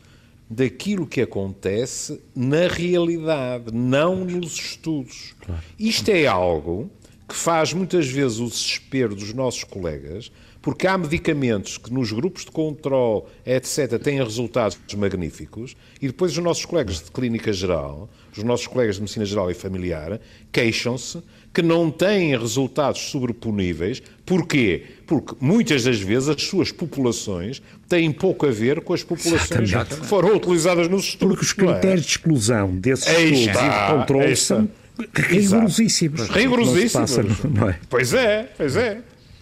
daquilo 0.49 1.07
que 1.07 1.21
acontece 1.21 2.21
na 2.35 2.67
realidade, 2.67 3.73
não 3.73 4.23
nos 4.23 4.53
estudos. 4.53 5.33
Isto 5.79 6.09
é 6.09 6.27
algo 6.27 6.89
que 7.27 7.35
faz 7.35 7.73
muitas 7.73 8.07
vezes 8.07 8.39
o 8.39 8.47
desespero 8.47 9.15
dos 9.15 9.33
nossos 9.33 9.63
colegas, 9.63 10.31
porque 10.67 10.85
há 10.85 10.97
medicamentos 10.97 11.77
que 11.77 11.93
nos 11.93 12.11
grupos 12.11 12.43
de 12.43 12.51
controle, 12.51 13.23
etc., 13.45 13.97
têm 14.03 14.21
resultados 14.21 14.77
magníficos, 14.97 15.77
e 16.01 16.07
depois 16.07 16.33
os 16.33 16.43
nossos 16.43 16.65
colegas 16.65 17.01
de 17.01 17.09
clínica 17.09 17.53
geral, 17.53 18.09
os 18.35 18.43
nossos 18.43 18.67
colegas 18.67 18.95
de 18.95 19.01
medicina 19.03 19.23
geral 19.23 19.49
e 19.49 19.53
familiar, 19.53 20.19
queixam-se 20.51 21.23
que 21.53 21.61
não 21.61 21.89
têm 21.89 22.37
resultados 22.37 22.99
sobreponíveis. 22.99 24.03
Porquê? 24.25 24.83
Porque 25.05 25.35
muitas 25.39 25.85
das 25.85 26.01
vezes 26.01 26.27
as 26.27 26.43
suas 26.43 26.69
populações 26.69 27.61
têm 27.87 28.11
pouco 28.11 28.45
a 28.45 28.51
ver 28.51 28.81
com 28.81 28.93
as 28.93 29.03
populações 29.03 29.69
Exatamente. 29.69 30.01
que 30.01 30.05
foram 30.05 30.35
utilizadas 30.35 30.89
nos 30.89 31.05
estudos. 31.05 31.37
Porque 31.37 31.63
os 31.63 31.69
é? 31.69 31.71
critérios 31.71 32.05
de 32.05 32.11
exclusão 32.11 32.75
desses 32.75 33.07
estudos 33.07 33.39
e 33.39 33.69
de 33.69 33.93
controle 33.93 34.35
são 34.35 34.69
rigorosíssimos. 35.13 36.27
Rigorosíssimos. 36.27 37.43
Não 37.45 37.69
é? 37.69 37.79
Pois 37.89 38.13
é, 38.13 38.51
pois 38.57 38.75
é. 38.75 39.01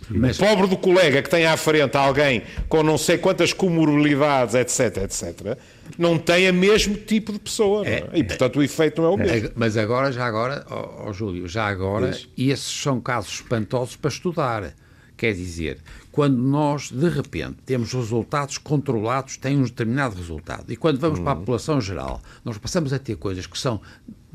Mas- 0.10 0.38
O 0.40 0.44
pobre 0.46 0.68
do 0.68 0.78
colega 0.78 1.22
que 1.22 1.30
tem 1.30 1.46
à 1.46 1.58
frente 1.58 1.96
alguém 1.98 2.44
com 2.70 2.84
não 2.84 2.98
sei 2.98 3.18
quantas 3.18 3.54
comorbilidades, 3.54 4.56
etc, 4.56 4.98
etc, 5.04 5.58
não 5.98 6.18
tem 6.18 6.50
o 6.50 6.54
mesmo 6.54 6.96
tipo 6.96 7.32
de 7.32 7.40
pessoa. 7.40 7.84
não 7.84 7.90
é? 7.90 8.10
E, 8.14 8.24
portanto, 8.24 8.58
o 8.60 8.64
efeito 8.64 9.02
não 9.02 9.10
é 9.10 9.14
o 9.14 9.18
mesmo. 9.18 9.48
Ag- 9.48 9.52
Mas 9.56 9.78
agora, 9.78 10.12
já 10.12 10.26
agora, 10.26 10.66
ó 10.70 11.08
ó, 11.10 11.14
Júlio, 11.14 11.48
já 11.48 11.66
agora, 11.68 12.12
esses 12.38 12.82
são 12.82 13.00
casos 13.02 13.34
espantosos 13.36 13.96
para 13.96 14.10
estudar. 14.10 14.74
Quer 15.18 15.34
dizer, 15.34 15.78
quando 16.12 16.36
nós, 16.38 16.92
de 16.92 17.08
repente, 17.08 17.56
temos 17.66 17.94
resultados 17.94 18.58
controlados, 18.58 19.38
tem 19.38 19.58
um 19.58 19.64
determinado 19.64 20.14
resultado, 20.16 20.66
e 20.72 20.76
quando 20.76 21.00
vamos 21.00 21.20
para 21.20 21.32
a 21.32 21.36
população 21.38 21.80
geral, 21.80 22.22
nós 22.44 22.58
passamos 22.58 22.92
a 22.92 23.00
ter 23.00 23.16
coisas 23.16 23.48
que 23.48 23.58
são 23.58 23.80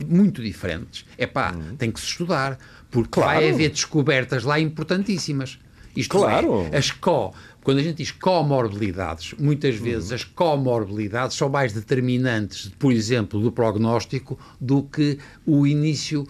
muito 0.06 0.42
diferentes, 0.42 1.04
é 1.18 1.26
pá, 1.26 1.54
tem 1.76 1.90
que 1.90 2.00
se 2.00 2.06
estudar, 2.06 2.58
porque 2.90 3.20
vai 3.20 3.38
Claro. 3.38 3.54
haver 3.54 3.70
descobertas 3.70 4.44
lá 4.44 4.58
importantíssimas. 4.58 5.58
Isto 5.96 6.18
Claro. 6.18 6.68
é, 6.70 6.76
as 6.78 6.90
co, 6.92 7.34
quando 7.64 7.78
a 7.78 7.82
gente 7.82 7.96
diz 7.96 8.10
comorbilidades, 8.12 9.34
muitas 9.38 9.74
vezes 9.74 10.12
as 10.12 10.24
comorbilidades 10.24 11.36
são 11.36 11.48
mais 11.48 11.72
determinantes, 11.72 12.70
por 12.78 12.92
exemplo, 12.92 13.40
do 13.40 13.50
prognóstico 13.50 14.38
do 14.60 14.82
que 14.84 15.18
o 15.44 15.66
início 15.66 16.26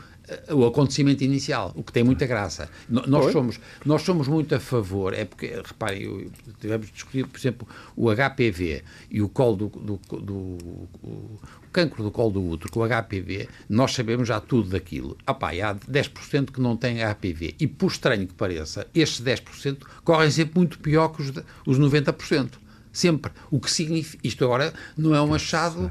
o 0.52 0.64
acontecimento 0.66 1.22
inicial, 1.24 1.72
o 1.74 1.82
que 1.82 1.92
tem 1.92 2.02
muita 2.04 2.26
graça. 2.26 2.68
Nós 2.88 3.32
somos, 3.32 3.60
nós 3.84 4.02
somos 4.02 4.28
muito 4.28 4.54
a 4.54 4.60
favor, 4.60 5.12
é 5.14 5.24
porque, 5.24 5.46
reparem, 5.64 6.02
eu- 6.02 6.30
tivemos 6.60 6.86
de 6.88 6.92
discutir, 6.92 7.26
por 7.26 7.38
exemplo, 7.38 7.68
o 7.96 8.10
HPV 8.10 8.82
e 9.10 9.20
o 9.22 9.28
colo 9.28 9.56
do, 9.56 9.68
do, 9.68 10.00
do- 10.20 10.88
o 11.02 11.38
cancro 11.72 12.02
do 12.02 12.10
colo 12.10 12.30
do 12.32 12.42
útero, 12.44 12.70
com 12.72 12.80
o 12.80 12.84
HPV, 12.88 13.48
nós 13.68 13.92
sabemos 13.92 14.26
já 14.28 14.40
tudo 14.40 14.70
daquilo. 14.70 15.16
Ah 15.26 15.34
pá, 15.34 15.50
há 15.50 15.74
10% 15.74 16.50
que 16.52 16.60
não 16.60 16.76
têm 16.76 16.98
HPV. 17.02 17.54
E, 17.60 17.66
por 17.66 17.90
estranho 17.90 18.26
que 18.26 18.34
pareça, 18.34 18.86
estes 18.94 19.20
10% 19.24 19.78
correm 20.04 20.30
sempre 20.30 20.58
muito 20.58 20.78
pior 20.78 21.08
que 21.08 21.22
os, 21.22 21.32
os 21.66 21.78
90%. 21.78 22.52
Sempre. 22.92 23.30
O 23.52 23.60
que 23.60 23.70
significa. 23.70 24.18
Isto 24.26 24.44
agora 24.44 24.74
não 24.96 25.14
é 25.14 25.22
um 25.22 25.32
achado 25.32 25.90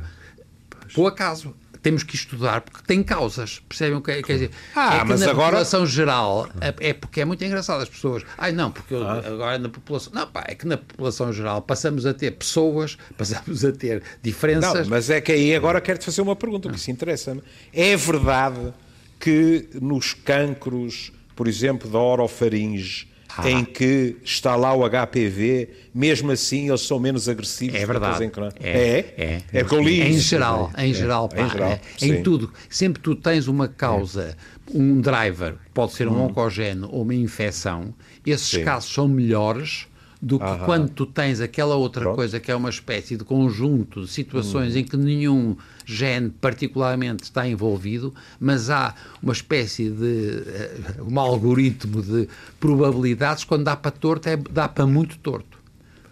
por 0.94 1.08
acaso. 1.08 1.56
Temos 1.82 2.04
que 2.04 2.14
estudar 2.16 2.62
porque 2.62 2.80
tem 2.86 3.02
causas. 3.02 3.60
Percebem 3.68 3.98
o 3.98 4.02
que 4.02 4.12
é? 4.12 4.22
Quer 4.22 4.34
dizer, 4.34 4.52
Ah, 4.76 4.98
é 4.98 5.00
que 5.00 5.06
mas 5.06 5.20
na 5.22 5.28
agora- 5.32 5.46
população 5.52 5.86
geral 5.86 6.50
é 6.60 6.90
é 6.90 6.94
porque 6.94 7.22
é 7.22 7.26
muito 7.26 7.44
engraçado 7.44 7.82
as 7.82 7.88
pessoas. 7.90 8.24
Ai 8.38 8.52
não, 8.52 8.70
porque 8.72 8.94
eu- 8.94 9.08
agora 9.08 9.58
na 9.58 9.70
população. 9.70 10.12
Não, 10.14 10.28
pá, 10.28 10.44
é 10.48 10.56
que 10.56 10.68
na 10.68 10.78
população 10.78 11.32
geral 11.32 11.62
passamos 11.62 12.06
a 12.06 12.14
ter 12.14 12.32
pessoas, 12.32 12.98
passamos 13.18 13.64
a 13.64 13.72
ter 13.72 13.96
Não, 14.02 14.08
diferenças. 14.22 14.88
mas 14.88 15.10
é 15.10 15.22
que 15.22 15.32
aí 15.32 15.56
agora 15.56 15.80
quero-te 15.82 16.06
fazer 16.06 16.22
uma 16.22 16.36
pergunta, 16.36 16.68
porque 16.68 16.80
isso 16.82 16.92
interessa-me. 16.92 17.42
É 17.74 17.96
verdade 17.96 18.74
que 19.20 19.68
nos 19.82 20.14
cancros, 20.14 21.12
por 21.36 21.48
exemplo, 21.48 21.90
da 21.90 22.00
orofaringe, 22.00 23.08
Ah. 23.38 23.50
em 23.50 23.64
que 23.64 24.18
está 24.24 24.56
lá 24.56 24.74
o 24.74 24.84
HPV, 24.90 25.70
mesmo 25.94 26.32
assim 26.32 26.68
eles 26.70 26.82
são 26.82 27.00
menos 27.00 27.30
agressivos 27.30 27.76
É 27.80 27.86
verdade. 27.86 28.24
em- 28.24 28.32
É, 28.62 28.70
É? 28.70 29.14
é. 29.18 29.60
É 29.60 29.64
que 29.64 29.74
eu 29.74 29.82
li 29.82 30.02
Em 30.02 30.18
geral, 30.18 30.72
em 30.78 30.94
geral, 30.94 31.30
pá, 31.30 31.42
em 31.42 31.50
geral, 31.50 31.72
é, 31.72 31.80
em 32.02 32.24
tudo. 32.24 32.52
Sempre 32.70 33.02
tu 33.02 33.16
tens 33.16 33.48
uma 33.48 33.68
causa, 33.68 34.36
um 34.74 35.00
driver, 35.00 35.56
pode 35.74 35.94
ser 35.94 36.08
um 36.08 36.14
Hum. 36.18 36.26
oncogénio 36.26 36.90
ou 36.92 37.04
uma 37.04 37.14
infecção, 37.14 37.94
esses 38.26 38.50
Sim. 38.50 38.64
casos 38.64 38.92
são 38.92 39.08
melhores 39.08 39.88
do 40.22 40.38
que 40.38 40.44
Aham. 40.46 40.66
quando 40.66 40.90
tu 40.90 41.06
tens 41.06 41.40
aquela 41.40 41.76
outra 41.76 42.02
Pronto. 42.02 42.14
Hum. 42.14 42.18
coisa 42.18 42.40
que 42.42 42.52
é 42.52 42.56
uma 42.56 42.70
espécie 42.70 43.16
de 43.16 43.24
conjunto 43.24 44.02
de 44.02 44.08
situações 44.12 44.76
em 44.76 44.84
que 44.84 44.98
nenhum 44.98 45.56
gene 45.86 46.30
particularmente 46.30 47.24
está 47.24 47.48
envolvido, 47.48 48.14
mas 48.40 48.70
há 48.70 48.94
uma 49.24 49.32
espécie 49.32 49.90
de 49.90 50.44
eh, 50.46 50.78
um 51.08 51.18
algoritmo 51.20 52.02
de 52.02 52.28
probabilidades, 52.60 53.44
quando 53.46 53.64
dá 53.64 53.76
para 53.78 53.92
torto, 53.92 54.28
é, 54.28 54.36
dá 54.36 54.68
para 54.68 54.86
muito 54.86 55.18
torto. 55.20 55.58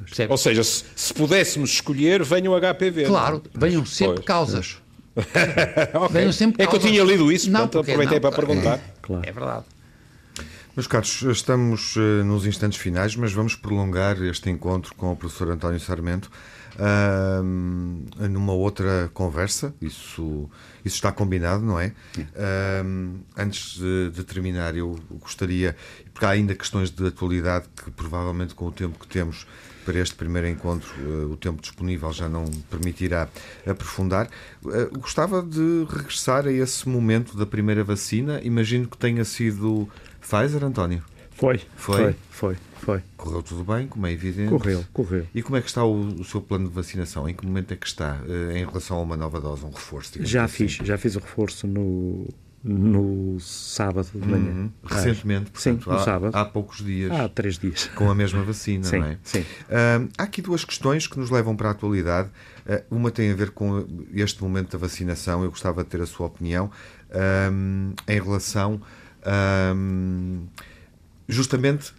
Percebe? 0.05 0.31
Ou 0.31 0.37
seja, 0.37 0.63
se, 0.63 0.85
se 0.95 1.13
pudéssemos 1.13 1.69
escolher, 1.71 2.23
venha 2.23 2.49
o 2.49 2.55
HPV. 2.57 3.01
não 3.01 3.01
é? 3.01 3.05
Claro, 3.09 3.43
venham 3.53 3.85
sempre 3.85 4.15
Pois. 4.15 4.25
causas. 4.25 4.77
Ok. 5.95 6.09
Venham 6.11 6.31
sempre 6.31 6.63
É 6.63 6.67
que 6.67 6.75
eu 6.75 6.79
causas. 6.79 6.91
tinha 6.91 7.03
lido 7.03 7.31
isso, 7.31 7.49
Não, 7.49 7.61
portanto 7.67 7.81
aproveitei 7.81 8.19
não. 8.19 8.29
para 8.31 8.35
perguntar. 8.35 8.79
É 9.23 9.31
verdade. 9.31 9.65
Meus 10.77 10.85
caros, 10.85 11.23
estamos 11.23 11.95
eh, 11.97 12.23
nos 12.23 12.45
instantes 12.45 12.77
finais, 12.77 13.15
mas 13.15 13.33
vamos 13.33 13.55
prolongar 13.55 14.21
este 14.21 14.51
encontro 14.51 14.93
com 14.93 15.11
o 15.11 15.15
professor 15.15 15.49
António 15.49 15.79
Sarmento 15.79 16.29
ahm, 16.77 18.05
numa 18.29 18.53
outra 18.53 19.09
conversa. 19.11 19.73
Isso, 19.81 20.47
isso 20.85 20.97
está 20.97 21.11
combinado, 21.11 21.65
não 21.65 21.79
é? 21.79 21.93
Ahm, 22.35 23.21
antes 23.35 23.79
de, 23.79 24.11
de 24.11 24.23
terminar, 24.23 24.75
eu 24.75 24.99
gostaria, 25.19 25.75
porque 26.13 26.27
há 26.27 26.29
ainda 26.29 26.53
questões 26.53 26.91
de 26.91 27.07
atualidade 27.07 27.65
que 27.75 27.89
provavelmente 27.89 28.53
com 28.53 28.67
o 28.67 28.71
tempo 28.71 28.99
que 28.99 29.07
temos 29.07 29.47
para 29.83 29.97
este 29.97 30.13
primeiro 30.15 30.47
encontro, 30.47 30.93
eh, 30.99 31.25
o 31.25 31.37
tempo 31.37 31.59
disponível 31.59 32.11
já 32.11 32.29
não 32.29 32.45
permitirá 32.69 33.27
aprofundar. 33.65 34.29
Eh, 34.67 34.89
gostava 34.91 35.41
de 35.41 35.87
regressar 35.89 36.45
a 36.45 36.51
esse 36.51 36.87
momento 36.87 37.35
da 37.35 37.47
primeira 37.47 37.83
vacina. 37.83 38.39
Imagino 38.43 38.87
que 38.87 38.97
tenha 38.97 39.25
sido 39.25 39.89
Pfizer, 40.27 40.63
António. 40.63 41.01
Foi, 41.31 41.61
Foi? 41.75 41.97
foi, 41.97 42.15
foi, 42.31 42.57
foi. 42.81 43.03
Correu 43.15 43.43
tudo 43.43 43.63
bem, 43.63 43.87
como 43.87 44.07
é 44.07 44.11
evidente. 44.11 44.49
Correu, 44.49 44.83
correu. 44.91 45.27
E 45.33 45.41
como 45.43 45.55
é 45.55 45.61
que 45.61 45.67
está 45.67 45.85
o, 45.85 45.95
o 46.19 46.23
seu 46.25 46.41
plano 46.41 46.67
de 46.67 46.73
vacinação? 46.73 47.29
Em 47.29 47.33
que 47.35 47.45
momento 47.45 47.71
é 47.73 47.77
que 47.77 47.85
está 47.85 48.19
eh, 48.27 48.57
em 48.57 48.65
relação 48.65 48.97
a 48.97 49.01
uma 49.01 49.15
nova 49.15 49.39
dose, 49.39 49.63
um 49.63 49.69
reforço? 49.69 50.13
Já 50.25 50.45
assim? 50.45 50.67
fiz, 50.67 50.85
já 50.85 50.97
fiz 50.97 51.15
o 51.15 51.19
reforço 51.19 51.67
no, 51.67 52.27
no 52.63 53.39
sábado 53.39 54.09
de 54.13 54.27
manhã. 54.27 54.51
Uhum. 54.51 54.71
Recentemente, 54.83 55.51
Sim, 55.53 55.75
portanto, 55.75 55.89
no 55.91 55.95
há, 55.95 56.03
sábado. 56.03 56.35
há 56.35 56.43
poucos 56.43 56.83
dias. 56.83 57.11
Há 57.11 57.29
três 57.29 57.59
dias. 57.59 57.85
Com 57.95 58.09
a 58.09 58.15
mesma 58.15 58.41
vacina, 58.41 58.83
Sim, 58.89 58.97
não 58.99 59.05
é? 59.05 59.17
sim. 59.23 59.45
Ahm, 59.69 60.09
há 60.17 60.23
aqui 60.23 60.41
duas 60.41 60.65
questões 60.65 61.05
que 61.05 61.19
nos 61.19 61.29
levam 61.29 61.55
para 61.55 61.69
a 61.69 61.71
atualidade. 61.71 62.29
Ah, 62.67 62.81
uma 62.89 63.11
tem 63.11 63.31
a 63.31 63.35
ver 63.35 63.51
com 63.51 63.85
este 64.11 64.41
momento 64.41 64.71
da 64.71 64.79
vacinação. 64.79 65.43
Eu 65.43 65.51
gostava 65.51 65.83
de 65.83 65.89
ter 65.89 66.01
a 66.01 66.05
sua 66.07 66.25
opinião 66.25 66.71
ahm, 67.11 67.93
em 68.07 68.19
relação 68.19 68.81
ahm, 69.27 70.45
justamente 71.27 71.93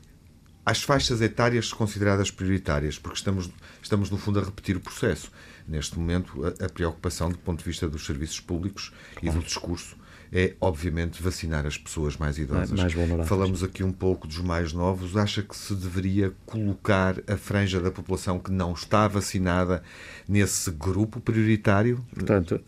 às 0.64 0.82
faixas 0.82 1.20
etárias 1.20 1.72
consideradas 1.72 2.30
prioritárias, 2.30 2.98
porque 2.98 3.16
estamos, 3.16 3.50
estamos 3.82 4.10
no 4.10 4.18
fundo 4.18 4.40
a 4.40 4.44
repetir 4.44 4.76
o 4.76 4.80
processo. 4.80 5.30
Neste 5.66 5.98
momento, 5.98 6.44
a, 6.44 6.66
a 6.66 6.68
preocupação 6.68 7.30
do 7.30 7.38
ponto 7.38 7.58
de 7.58 7.64
vista 7.64 7.88
dos 7.88 8.04
serviços 8.04 8.40
públicos 8.40 8.92
e 9.22 9.30
do 9.30 9.40
discurso 9.40 9.96
é, 10.32 10.54
obviamente, 10.60 11.22
vacinar 11.22 11.66
as 11.66 11.78
pessoas 11.78 12.16
mais 12.16 12.38
idosas. 12.38 12.78
Mais. 12.78 12.92
Falamos 13.26 13.62
aqui 13.62 13.82
um 13.82 13.92
pouco 13.92 14.26
dos 14.26 14.38
mais 14.38 14.72
novos. 14.72 15.16
Acha 15.16 15.42
que 15.42 15.56
se 15.56 15.74
deveria 15.74 16.32
colocar 16.44 17.16
a 17.26 17.36
franja 17.36 17.80
da 17.80 17.90
população 17.90 18.38
que 18.38 18.50
não 18.50 18.72
está 18.72 19.08
vacinada 19.08 19.82
nesse 20.28 20.70
grupo 20.70 21.20
prioritário? 21.20 22.04
Portanto, 22.12 22.60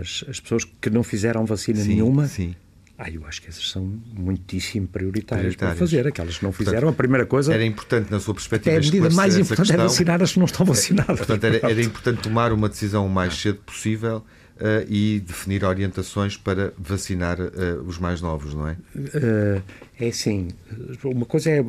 as, 0.00 0.24
as 0.28 0.40
pessoas 0.40 0.64
que 0.64 0.88
não 0.88 1.02
fizeram 1.02 1.44
vacina 1.44 1.80
Sim, 1.80 1.88
nenhuma, 1.88 2.26
Sim. 2.26 2.54
Ah, 2.98 3.10
eu 3.10 3.26
acho 3.26 3.42
que 3.42 3.48
essas 3.48 3.68
são 3.70 3.92
muitíssimo 4.14 4.86
prioritárias, 4.86 5.54
para 5.54 5.68
Prioritárias. 5.68 5.78
fazer. 5.78 6.06
Aquelas 6.06 6.38
que 6.38 6.44
não 6.44 6.52
fizeram, 6.52 6.88
a 6.88 6.92
primeira 6.92 7.26
coisa 7.26 7.52
Era 7.52 7.64
importante, 7.64 8.10
na 8.10 8.18
sua 8.20 8.32
perspectiva, 8.34 8.74
é 8.74 8.78
a 8.78 8.80
medida 8.80 9.10
mais 9.10 9.36
importante 9.36 9.60
é 9.70 9.74
questão. 9.74 9.88
vacinar 9.88 10.22
as 10.22 10.32
que 10.32 10.38
não 10.38 10.46
estão 10.46 10.64
vacinadas. 10.66 11.18
Portanto, 11.18 11.44
era, 11.44 11.70
era 11.70 11.82
importante 11.82 12.22
tomar 12.22 12.52
uma 12.52 12.68
decisão 12.68 13.06
o 13.06 13.10
mais 13.10 13.34
cedo 13.34 13.58
possível 13.66 14.24
eh, 14.58 14.86
e 14.88 15.20
definir 15.20 15.62
orientações 15.64 16.38
para 16.38 16.72
vacinar 16.78 17.38
eh, 17.38 17.74
os 17.86 17.98
mais 17.98 18.22
novos, 18.22 18.54
não 18.54 18.66
é? 18.66 18.76
Eh, 18.96 19.60
é 20.00 20.08
assim, 20.08 20.48
uma 21.04 21.26
coisa 21.26 21.50
é, 21.50 21.60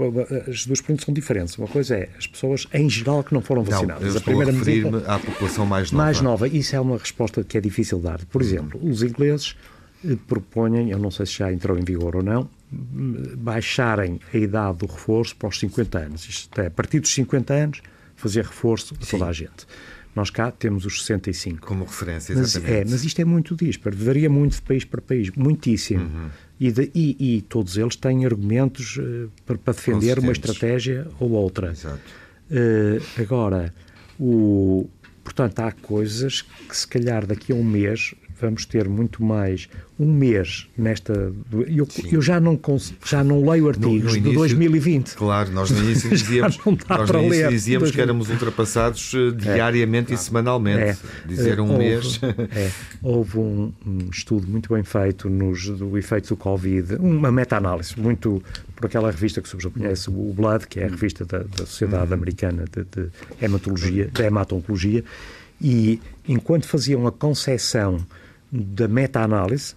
as 0.50 0.66
duas 0.66 0.80
perguntas 0.80 1.04
são 1.06 1.14
diferentes. 1.14 1.58
Uma 1.58 1.68
coisa 1.68 1.96
é 1.96 2.10
as 2.18 2.26
pessoas 2.26 2.68
em 2.74 2.90
geral 2.90 3.22
que 3.26 3.34
não 3.34 3.42
foram 3.42 3.64
Não, 3.64 3.70
vacinadas. 3.72 4.04
eu 4.04 4.14
a 4.14 4.18
estou 4.18 4.22
a 4.22 4.36
primeira 4.38 4.52
referir-me 4.52 5.04
à 5.06 5.20
população 5.20 5.66
mais 5.66 5.92
nova. 5.92 6.04
mais 6.06 6.22
nova, 6.22 6.48
isso 6.48 6.74
é 6.74 6.80
uma 6.80 6.98
resposta 6.98 7.44
que 7.44 7.58
é 7.58 7.62
difícil 7.62 8.00
dar. 8.00 8.24
Por 8.26 8.42
exemplo, 8.42 8.80
os 8.82 9.04
ingleses 9.04 9.56
propõem, 10.28 10.90
eu 10.92 11.00
não 11.00 11.12
sei 11.12 11.26
se 11.26 11.34
já 11.40 11.52
entrou 11.52 11.78
em 11.78 11.84
vigor 11.84 12.16
ou 12.16 12.24
não, 12.24 12.50
baixarem 13.36 14.20
a 14.34 14.38
idade 14.38 14.80
do 14.80 14.86
reforço 14.86 15.36
para 15.36 15.50
os 15.50 15.60
50 15.60 15.98
anos. 16.00 16.28
Isto 16.28 16.62
é, 16.62 16.68
a 16.68 16.72
partir 16.72 17.00
dos 17.00 17.14
50 17.14 17.54
anos, 17.54 17.82
fazer 18.16 18.44
reforço 18.46 18.96
a 19.02 19.06
toda 19.06 19.26
a 19.26 19.34
gente. 19.34 19.66
Nós 20.16 20.30
cá 20.32 20.50
temos 20.50 20.84
os 20.86 21.02
65. 21.06 21.66
Como 21.68 21.84
referência, 21.86 22.36
Mas, 22.36 22.56
é, 22.56 22.60
exatamente. 22.60 22.92
mas 22.92 23.04
isto 23.04 23.20
é 23.22 23.26
muito 23.26 23.56
disparo, 23.56 23.96
varia 23.96 24.30
muito 24.30 24.54
de 24.56 24.62
país 24.64 24.84
para 24.84 25.00
país, 25.00 25.30
muitíssimo. 25.36 26.06
Uhum. 26.06 26.30
E, 26.60 26.72
de- 26.72 26.92
e- 26.96 27.38
e 27.38 27.42
todos 27.44 27.78
eles 27.78 27.96
têm 27.96 28.26
argumentos 28.26 28.98
eh, 29.00 29.28
para, 29.46 29.60
para 29.60 29.74
defender 29.74 30.18
uma 30.18 30.32
estratégia 30.32 31.08
ou 31.20 31.30
outra. 31.32 31.70
Exato. 31.72 32.00
Eh, 32.50 33.00
agora, 33.22 33.72
o, 34.20 34.90
portanto, 35.24 35.60
há 35.60 35.72
coisas 35.72 36.42
que 36.42 36.76
se 36.76 36.88
calhar 36.88 37.28
daqui 37.28 37.52
a 37.52 37.56
um 37.56 37.64
mês 37.64 38.16
vamos 38.40 38.66
ter 38.66 38.88
muito 38.88 39.24
mais 39.24 39.68
um 40.00 40.12
mês 40.14 40.68
nesta. 40.78 41.34
Eu, 41.68 41.88
eu 42.12 42.22
já, 42.22 42.40
não, 42.40 42.56
cons- 42.56 42.94
já 43.06 43.24
não 43.24 43.50
leio 43.50 43.68
artigos 43.70 44.14
de 44.14 44.20
2020. 44.34 45.16
Claro, 45.16 45.52
nós 45.52 45.72
no 45.72 45.84
início 45.84 46.10
dizíamos, 46.16 46.58
nós 46.88 47.10
no 47.10 47.24
início 47.24 47.50
dizíamos 47.50 47.92
que 47.92 48.00
éramos 48.02 48.30
ultrapassados 48.30 49.12
eh, 49.16 49.32
diariamente 49.32 50.14
e 50.14 50.18
semanalmente. 50.18 50.80
É. 50.82 50.98
Dizer 51.28 51.58
Eh, 51.58 51.62
um 51.62 51.72
houve, 51.72 51.78
mês. 51.78 52.20
é, 52.56 52.72
houve 53.02 53.38
um, 53.40 53.74
um 53.86 54.10
estudo 54.12 54.48
muito 54.48 54.74
bem 54.74 54.84
feito 54.84 55.30
nos, 55.30 55.68
do 55.70 55.98
efeito 55.98 56.30
do 56.30 56.38
Covid, 56.38 56.96
uma 56.96 57.32
meta-análise, 57.32 58.00
muito 58.00 58.42
por 58.76 58.86
aquela 58.86 59.10
revista 59.10 59.42
que 59.42 59.70
conhece, 59.72 60.10
o 60.10 60.34
Blood, 60.34 60.68
que 60.68 60.80
é 60.80 60.86
a 60.86 60.90
revista 60.90 61.26
da, 61.26 61.40
da 61.40 61.66
Sociedade 61.66 62.14
Americana 62.14 62.66
de, 62.72 62.84
de 62.84 63.10
Hematologia, 63.42 64.10
da 64.14 64.24
Hematologia, 64.26 65.04
e 65.60 66.00
enquanto 66.28 66.68
faziam 66.68 67.08
a 67.08 67.12
concepção 67.12 68.06
da 68.52 68.88
meta-análise, 68.88 69.76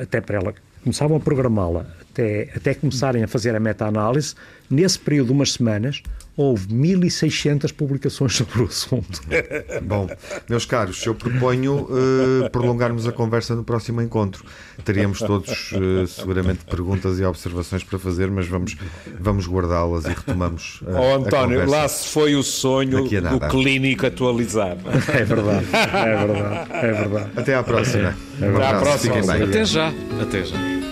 até 0.00 0.20
para 0.20 0.36
ela, 0.36 0.54
começavam 0.82 1.16
a 1.16 1.20
programá-la, 1.20 1.86
até, 2.00 2.50
até 2.54 2.74
começarem 2.74 3.22
a 3.24 3.28
fazer 3.28 3.54
a 3.54 3.60
meta-análise, 3.60 4.34
nesse 4.70 4.98
período 4.98 5.28
de 5.28 5.32
umas 5.32 5.52
semanas, 5.52 6.02
houve 6.36 6.68
1.600 6.68 7.72
publicações 7.72 8.36
sobre 8.36 8.62
o 8.62 8.64
assunto. 8.66 9.20
Bom, 9.82 10.08
meus 10.48 10.66
caros, 10.66 11.04
eu 11.06 11.14
proponho 11.14 11.88
eh, 12.44 12.48
prolongarmos 12.48 13.06
a 13.06 13.12
conversa 13.12 13.54
no 13.54 13.64
próximo 13.64 14.02
encontro. 14.02 14.44
Teríamos 14.84 15.20
todos 15.20 15.72
eh, 15.72 16.06
seguramente 16.06 16.64
perguntas 16.64 17.18
e 17.20 17.24
observações 17.24 17.84
para 17.84 17.98
fazer, 17.98 18.30
mas 18.30 18.46
vamos, 18.46 18.76
vamos 19.20 19.46
guardá-las 19.46 20.04
e 20.04 20.08
retomamos. 20.08 20.82
Ó 20.86 21.12
a 21.12 21.16
António, 21.16 21.60
conversa. 21.60 21.76
lá 21.76 21.88
se 21.88 22.08
foi 22.08 22.34
o 22.34 22.42
sonho 22.42 22.98
a 22.98 23.20
do 23.30 23.40
clínico 23.48 24.06
atualizado. 24.06 24.80
É 25.14 25.24
verdade, 25.24 25.66
é 25.72 26.26
verdade, 26.26 26.72
é 26.72 26.92
verdade. 26.92 27.30
Até 27.36 27.54
à 27.54 27.62
próxima. 27.62 28.16
Um 28.40 28.56
Até 28.56 28.66
à 28.66 28.80
próxima. 28.80 29.16
Até 29.44 29.64
já. 29.64 29.92
Até 30.20 30.44
já. 30.44 30.83